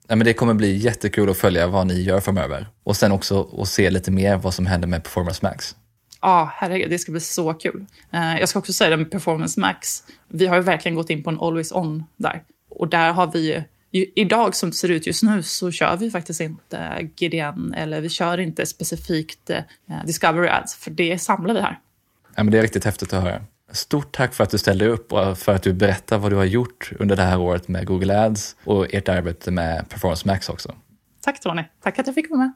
[0.07, 3.61] Ja, men det kommer bli jättekul att följa vad ni gör framöver och sen också
[3.61, 5.75] att se lite mer vad som händer med Performance Max.
[6.21, 7.85] Ja, herregud, det ska bli så kul.
[8.11, 10.03] Eh, jag ska också säga det med Performance Max.
[10.27, 12.43] Vi har ju verkligen gått in på en always on där.
[12.69, 13.63] Och där har vi
[13.95, 18.09] Idag som det ser ut just nu så kör vi faktiskt inte GDN eller vi
[18.09, 19.61] kör inte specifikt eh,
[20.05, 21.79] Discovery Ads, för det samlar vi här.
[22.35, 23.41] Ja, men det är riktigt häftigt att höra.
[23.73, 26.45] Stort tack för att du ställde upp och för att du berättar vad du har
[26.45, 30.75] gjort under det här året med Google Ads och ert arbete med Performance Max också.
[31.21, 32.53] Tack Tony, tack att jag fick vara med.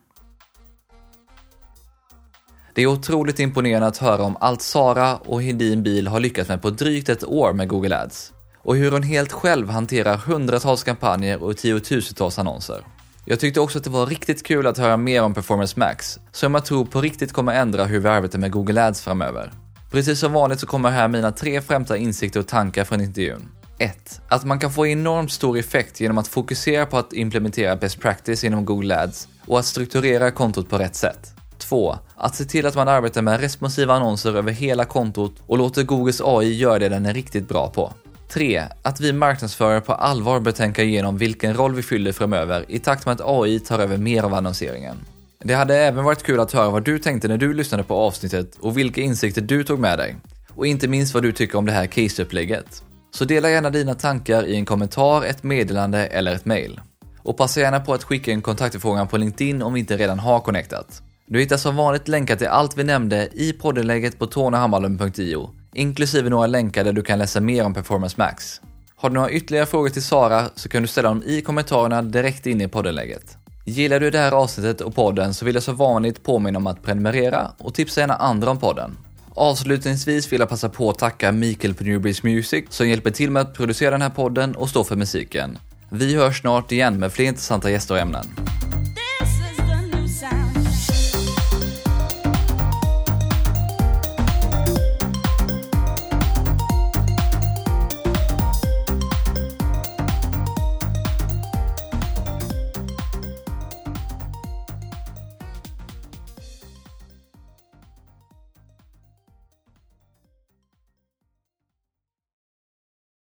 [2.74, 6.62] Det är otroligt imponerande att höra om allt Sara och Hedin Bil har lyckats med
[6.62, 11.44] på drygt ett år med Google Ads och hur hon helt själv hanterar hundratals kampanjer
[11.44, 12.82] och tiotusentals annonser.
[13.26, 16.54] Jag tyckte också att det var riktigt kul att höra mer om Performance Max, som
[16.54, 19.52] jag tror på riktigt kommer ändra hur vi arbetar med Google Ads framöver.
[19.92, 23.50] Precis som vanligt så kommer här mina tre främsta insikter och tankar från intervjun.
[23.78, 24.22] 1.
[24.28, 28.44] Att man kan få enormt stor effekt genom att fokusera på att implementera best practice
[28.44, 31.34] inom Google Ads och att strukturera kontot på rätt sätt.
[31.58, 31.96] 2.
[32.16, 36.22] Att se till att man arbetar med responsiva annonser över hela kontot och låter Googles
[36.22, 37.94] AI göra det den är riktigt bra på.
[38.30, 38.64] 3.
[38.82, 43.06] Att vi marknadsförare på allvar bör tänka igenom vilken roll vi fyller framöver i takt
[43.06, 44.98] med att AI tar över mer av annonseringen.
[45.40, 48.56] Det hade även varit kul att höra vad du tänkte när du lyssnade på avsnittet
[48.60, 50.16] och vilka insikter du tog med dig.
[50.56, 52.84] Och inte minst vad du tycker om det här caseupplägget.
[53.12, 56.82] Så dela gärna dina tankar i en kommentar, ett meddelande eller ett mail.
[57.24, 60.40] Och passa gärna på att skicka en kontaktförfrågan på LinkedIn om vi inte redan har
[60.40, 61.02] connectat.
[61.28, 66.48] Du hittar som vanligt länkar till allt vi nämnde i poddenläget på tornehammarlund.io, inklusive några
[66.48, 68.62] länkar där du kan läsa mer om Performance Max.
[68.96, 72.46] Har du några ytterligare frågor till Sara så kan du ställa dem i kommentarerna direkt
[72.46, 73.38] in i poddenläget.
[73.70, 76.84] Gillar du det här avsnittet och podden så vill jag som vanligt påminna om att
[76.84, 78.98] prenumerera och tipsa gärna andra om podden.
[79.34, 83.42] Avslutningsvis vill jag passa på att tacka Mikael på Newbreeze Music som hjälper till med
[83.42, 85.58] att producera den här podden och stå för musiken.
[85.90, 88.26] Vi hörs snart igen med fler intressanta gäster och ämnen.